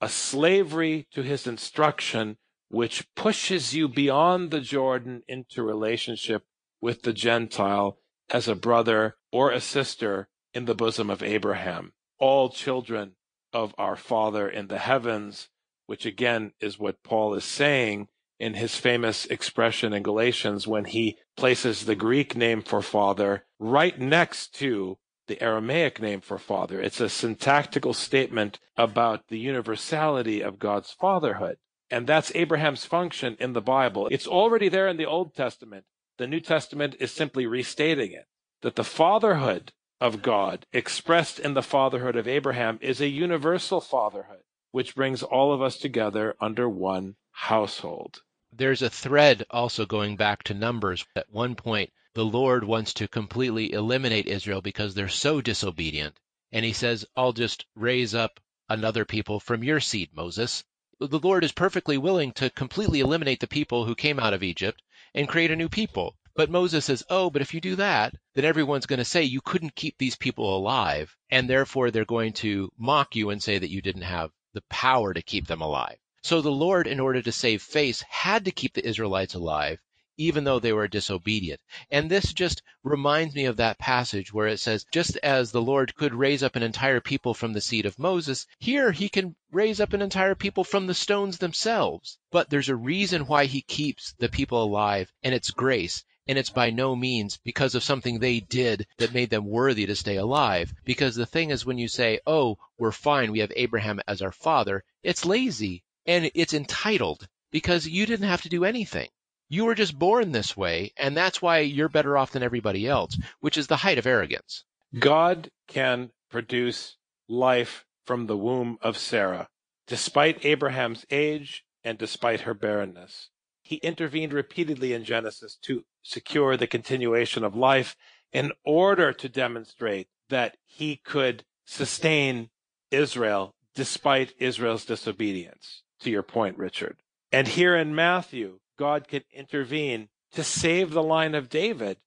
a 0.01 0.09
slavery 0.09 1.07
to 1.13 1.23
his 1.23 1.47
instruction, 1.47 2.39
which 2.69 3.07
pushes 3.15 3.75
you 3.75 3.89
beyond 3.89 4.51
the 4.51 4.61
Jordan 4.61 5.23
into 5.27 5.63
relationship 5.63 6.45
with 6.81 7.03
the 7.03 7.13
Gentile 7.13 7.99
as 8.31 8.47
a 8.47 8.55
brother 8.55 9.17
or 9.33 9.51
a 9.51 9.61
sister 9.61 10.29
in 10.53 10.67
the 10.67 10.75
bosom 10.75 11.11
of 11.11 11.23
Abraham. 11.23 11.93
All 12.19 12.51
children 12.51 13.13
of 13.53 13.75
our 13.79 13.97
Father 13.97 14.49
in 14.49 14.69
the 14.69 14.79
heavens, 14.79 15.49
which 15.87 16.05
again 16.05 16.53
is 16.61 16.79
what 16.79 17.03
Paul 17.03 17.35
is 17.35 17.45
saying 17.45 18.09
in 18.39 18.55
his 18.55 18.77
famous 18.77 19.27
expression 19.27 19.93
in 19.93 20.03
Galatians 20.03 20.67
when 20.67 20.85
he 20.85 21.19
places 21.37 21.85
the 21.85 21.95
Greek 21.95 22.37
name 22.37 22.63
for 22.63 22.83
father 22.83 23.45
right 23.59 23.99
next 23.99 24.55
to 24.57 24.99
the 25.27 25.43
Aramaic 25.43 26.01
name 26.01 26.21
for 26.21 26.39
father. 26.39 26.81
It's 26.81 27.01
a 27.01 27.09
syntactical 27.09 27.93
statement 27.93 28.59
about 28.77 29.29
the 29.29 29.39
universality 29.39 30.41
of 30.41 30.59
God's 30.59 30.93
fatherhood. 30.93 31.57
And 31.91 32.07
that's 32.07 32.33
Abraham's 32.35 32.85
function 32.85 33.37
in 33.41 33.55
the 33.55 33.63
Bible. 33.63 34.09
It's 34.11 34.27
already 34.27 34.69
there 34.69 34.89
in 34.89 34.99
the 34.99 35.07
Old 35.07 35.35
Testament. 35.35 35.85
The 36.19 36.27
New 36.27 36.41
Testament 36.41 36.97
is 37.01 37.13
simply 37.13 37.47
restating 37.47 38.13
it 38.13 38.27
that 38.63 38.77
the 38.77 38.85
fatherhood 38.85 39.73
of 40.01 40.23
God 40.23 40.67
expressed 40.73 41.39
in 41.39 41.55
the 41.55 41.63
fatherhood 41.63 42.17
of 42.17 42.29
Abraham 42.29 42.79
is 42.83 43.01
a 43.01 43.09
universal 43.09 43.81
fatherhood, 43.81 44.43
which 44.71 44.95
brings 44.95 45.23
all 45.23 45.53
of 45.53 45.63
us 45.63 45.77
together 45.77 46.37
under 46.41 46.69
one 46.69 47.17
household. 47.33 48.23
There's 48.53 48.83
a 48.83 48.91
thread 48.91 49.45
also 49.51 49.87
going 49.87 50.17
back 50.17 50.43
to 50.45 50.55
Numbers. 50.55 51.07
At 51.15 51.31
one 51.31 51.55
point, 51.55 51.93
the 52.15 52.25
Lord 52.25 52.65
wants 52.65 52.95
to 52.95 53.09
completely 53.09 53.73
eliminate 53.73 54.27
Israel 54.27 54.61
because 54.61 54.95
they're 54.95 55.09
so 55.09 55.41
disobedient. 55.41 56.19
And 56.51 56.65
he 56.65 56.73
says, 56.73 57.05
I'll 57.17 57.33
just 57.33 57.67
raise 57.75 58.15
up 58.15 58.41
another 58.69 59.05
people 59.05 59.39
from 59.39 59.63
your 59.63 59.81
seed, 59.81 60.11
Moses. 60.15 60.65
The 61.01 61.21
Lord 61.21 61.45
is 61.45 61.53
perfectly 61.53 61.97
willing 61.97 62.33
to 62.33 62.51
completely 62.51 62.99
eliminate 62.99 63.39
the 63.39 63.47
people 63.47 63.85
who 63.85 63.95
came 63.95 64.19
out 64.19 64.35
of 64.35 64.43
Egypt 64.43 64.83
and 65.15 65.29
create 65.29 65.53
a 65.53 65.55
new 65.55 65.69
people. 65.69 66.17
But 66.35 66.51
Moses 66.51 66.87
says, 66.87 67.05
Oh, 67.09 67.31
but 67.31 67.41
if 67.41 67.55
you 67.55 67.61
do 67.61 67.77
that, 67.77 68.17
then 68.35 68.45
everyone's 68.45 68.87
going 68.87 68.99
to 68.99 69.05
say 69.05 69.23
you 69.23 69.41
couldn't 69.41 69.77
keep 69.77 69.97
these 69.97 70.17
people 70.17 70.57
alive. 70.57 71.17
And 71.31 71.49
therefore 71.49 71.93
they're 71.93 72.05
going 72.05 72.33
to 72.43 72.73
mock 72.77 73.15
you 73.15 73.31
and 73.31 73.41
say 73.41 73.59
that 73.59 73.71
you 73.71 73.81
didn't 73.81 74.03
have 74.03 74.33
the 74.55 74.63
power 74.63 75.15
to 75.15 75.23
keep 75.23 75.47
them 75.47 75.61
alive. 75.61 75.99
So 76.25 76.41
the 76.41 76.51
Lord, 76.51 76.89
in 76.89 76.99
order 76.99 77.23
to 77.23 77.31
save 77.31 77.63
face, 77.63 78.03
had 78.03 78.45
to 78.47 78.51
keep 78.51 78.75
the 78.75 78.85
Israelites 78.85 79.35
alive, 79.35 79.79
even 80.19 80.45
though 80.45 80.59
they 80.59 80.73
were 80.73 80.89
disobedient. 80.89 81.61
And 81.91 82.11
this 82.11 82.33
just 82.33 82.63
reminds 82.83 83.35
me 83.35 83.47
of 83.47 83.57
that 83.57 83.79
passage 83.79 84.33
where 84.35 84.49
it 84.49 84.59
says, 84.59 84.85
just 84.93 85.17
as 85.19 85.53
the 85.53 85.63
Lord 85.63 85.95
could 85.95 86.13
raise 86.13 86.43
up 86.43 86.57
an 86.57 86.63
entire 86.63 87.01
people 87.01 87.35
from 87.35 87.53
the 87.53 87.61
seed 87.61 87.87
of 87.87 87.99
Moses, 87.99 88.47
here 88.59 88.93
he 88.93 89.09
can 89.09 89.37
raise 89.53 89.81
up 89.81 89.93
an 89.93 90.03
entire 90.03 90.35
people 90.35 90.65
from 90.65 90.87
the 90.87 90.95
stones 90.95 91.39
themselves. 91.39 92.19
But 92.31 92.51
there's 92.51 92.69
a 92.69 92.77
reason 92.77 93.27
why 93.27 93.47
he 93.47 93.63
keeps 93.63 94.13
the 94.19 94.29
people 94.29 94.63
alive, 94.63 95.13
and 95.23 95.35
it's 95.35 95.51
grace. 95.51 96.05
And 96.27 96.37
it's 96.37 96.51
by 96.51 96.69
no 96.69 96.95
means 96.95 97.39
because 97.43 97.75
of 97.75 97.83
something 97.83 98.19
they 98.19 98.41
did 98.41 98.87
that 98.99 99.15
made 99.15 99.31
them 99.31 99.47
worthy 99.47 99.87
to 99.87 99.97
stay 99.97 100.17
alive. 100.17 100.75
Because 100.85 101.15
the 101.15 101.25
thing 101.25 101.51
is, 101.51 101.65
when 101.65 101.79
you 101.79 101.89
say, 101.89 102.21
oh, 102.27 102.59
we're 102.77 102.93
fine, 102.93 103.33
we 103.33 103.39
have 103.39 103.53
Abraham 103.57 104.01
as 104.07 104.21
our 104.21 104.33
father, 104.33 104.85
it's 105.03 105.25
lazy 105.25 105.85
and 106.05 106.31
it's 106.35 106.53
entitled 106.53 107.27
because 107.51 107.87
you 107.87 108.05
didn't 108.05 108.29
have 108.29 108.43
to 108.43 108.49
do 108.49 108.65
anything. 108.65 109.09
You 109.49 109.65
were 109.65 109.75
just 109.75 109.99
born 109.99 110.33
this 110.33 110.57
way, 110.57 110.93
and 110.97 111.17
that's 111.17 111.41
why 111.41 111.61
you're 111.61 111.89
better 111.89 112.19
off 112.19 112.33
than 112.33 112.43
everybody 112.43 112.87
else, 112.87 113.19
which 113.41 113.57
is 113.57 113.67
the 113.67 113.77
height 113.77 113.99
of 113.99 114.07
arrogance. 114.07 114.65
God 114.99 115.51
can 115.67 116.11
produce 116.31 116.97
life 117.29 117.85
from 118.05 118.27
the 118.27 118.37
womb 118.37 118.79
of 118.83 118.99
Sarah, 118.99 119.49
despite 119.87 120.45
Abraham's 120.45 121.07
age 121.11 121.65
and 121.83 121.97
despite 121.99 122.43
her 122.43 122.55
barrenness. 122.55 123.31
He 123.63 123.77
intervened 123.77 124.33
repeatedly 124.33 124.93
in 124.93 125.05
Genesis 125.05 125.57
to 125.63 125.85
secure 126.03 126.57
the 126.57 126.67
continuation 126.67 127.45
of 127.45 127.55
life 127.55 127.97
in 128.33 128.53
order 128.65 129.13
to 129.13 129.29
demonstrate 129.29 130.09
that 130.29 130.57
he 130.65 130.97
could 130.97 131.45
sustain 131.65 132.51
Israel 132.91 133.55
despite 133.75 134.35
Israel's 134.39 134.85
disobedience. 134.85 135.83
To 136.01 136.11
your 136.11 136.23
point, 136.23 136.57
Richard. 136.59 136.97
And 137.31 137.47
here 137.49 137.77
in 137.77 137.95
Matthew, 137.95 138.61
God 138.79 139.09
can 139.09 139.23
intervene 139.33 140.09
to 140.33 140.45
save 140.45 140.93
the 140.93 141.03
line 141.03 141.35
of 141.35 141.49
David 141.49 141.99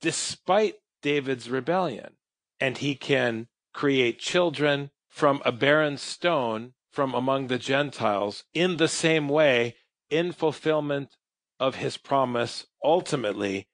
despite 0.00 0.76
David's 1.02 1.50
rebellion. 1.50 2.16
And 2.58 2.78
he 2.78 2.94
can 2.94 3.48
create 3.72 4.18
children 4.18 4.90
from 5.08 5.42
a 5.44 5.52
barren 5.52 5.98
stone 5.98 6.74
from 6.90 7.14
among 7.14 7.46
the 7.46 7.58
Gentiles 7.58 8.44
in 8.54 8.76
the 8.76 8.88
same 8.88 9.28
way 9.28 9.76
in 10.08 10.32
fulfillment 10.32 11.16
of 11.58 11.76
his 11.76 11.96
promise 11.96 12.66
ultimately, 12.82 13.68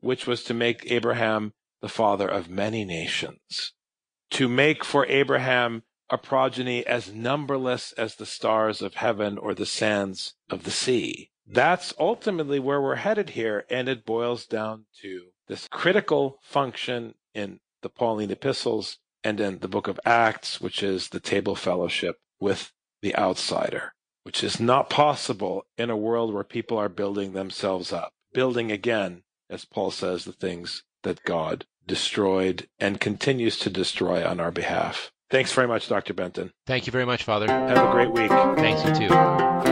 which 0.00 0.26
was 0.26 0.44
to 0.44 0.54
make 0.54 0.90
Abraham 0.90 1.52
the 1.80 1.88
father 1.88 2.28
of 2.28 2.48
many 2.48 2.84
nations, 2.84 3.72
to 4.30 4.48
make 4.48 4.84
for 4.84 5.06
Abraham 5.06 5.82
a 6.08 6.16
progeny 6.16 6.86
as 6.86 7.12
numberless 7.12 7.92
as 7.92 8.14
the 8.14 8.26
stars 8.26 8.80
of 8.80 8.94
heaven 8.94 9.38
or 9.38 9.54
the 9.54 9.66
sands 9.66 10.34
of 10.48 10.64
the 10.64 10.70
sea. 10.70 11.31
That's 11.46 11.92
ultimately 11.98 12.58
where 12.58 12.80
we're 12.80 12.96
headed 12.96 13.30
here, 13.30 13.64
and 13.68 13.88
it 13.88 14.06
boils 14.06 14.46
down 14.46 14.86
to 15.02 15.26
this 15.48 15.68
critical 15.68 16.38
function 16.42 17.14
in 17.34 17.60
the 17.82 17.88
Pauline 17.88 18.30
epistles 18.30 18.98
and 19.24 19.40
in 19.40 19.58
the 19.58 19.68
book 19.68 19.88
of 19.88 20.00
Acts, 20.04 20.60
which 20.60 20.82
is 20.82 21.08
the 21.08 21.20
table 21.20 21.54
fellowship 21.54 22.18
with 22.40 22.72
the 23.00 23.16
outsider 23.16 23.92
which 24.22 24.44
is 24.44 24.60
not 24.60 24.90
possible 24.90 25.66
in 25.76 25.90
a 25.90 25.96
world 25.96 26.32
where 26.32 26.44
people 26.44 26.78
are 26.78 26.88
building 26.88 27.32
themselves 27.32 27.92
up, 27.92 28.12
building 28.32 28.70
again, 28.70 29.22
as 29.50 29.64
Paul 29.64 29.90
says, 29.90 30.24
the 30.24 30.32
things 30.32 30.84
that 31.02 31.24
God 31.24 31.66
destroyed 31.86 32.68
and 32.78 33.00
continues 33.00 33.58
to 33.58 33.70
destroy 33.70 34.26
on 34.26 34.38
our 34.40 34.52
behalf. 34.52 35.10
Thanks 35.30 35.52
very 35.52 35.66
much, 35.66 35.88
Dr. 35.88 36.14
Benton. 36.14 36.52
Thank 36.66 36.86
you 36.86 36.92
very 36.92 37.06
much, 37.06 37.24
Father. 37.24 37.46
Have 37.46 37.88
a 37.88 37.90
great 37.90 38.12
week. 38.12 38.30
Thanks, 38.30 38.84
you 38.84 39.08
too. 39.08 39.71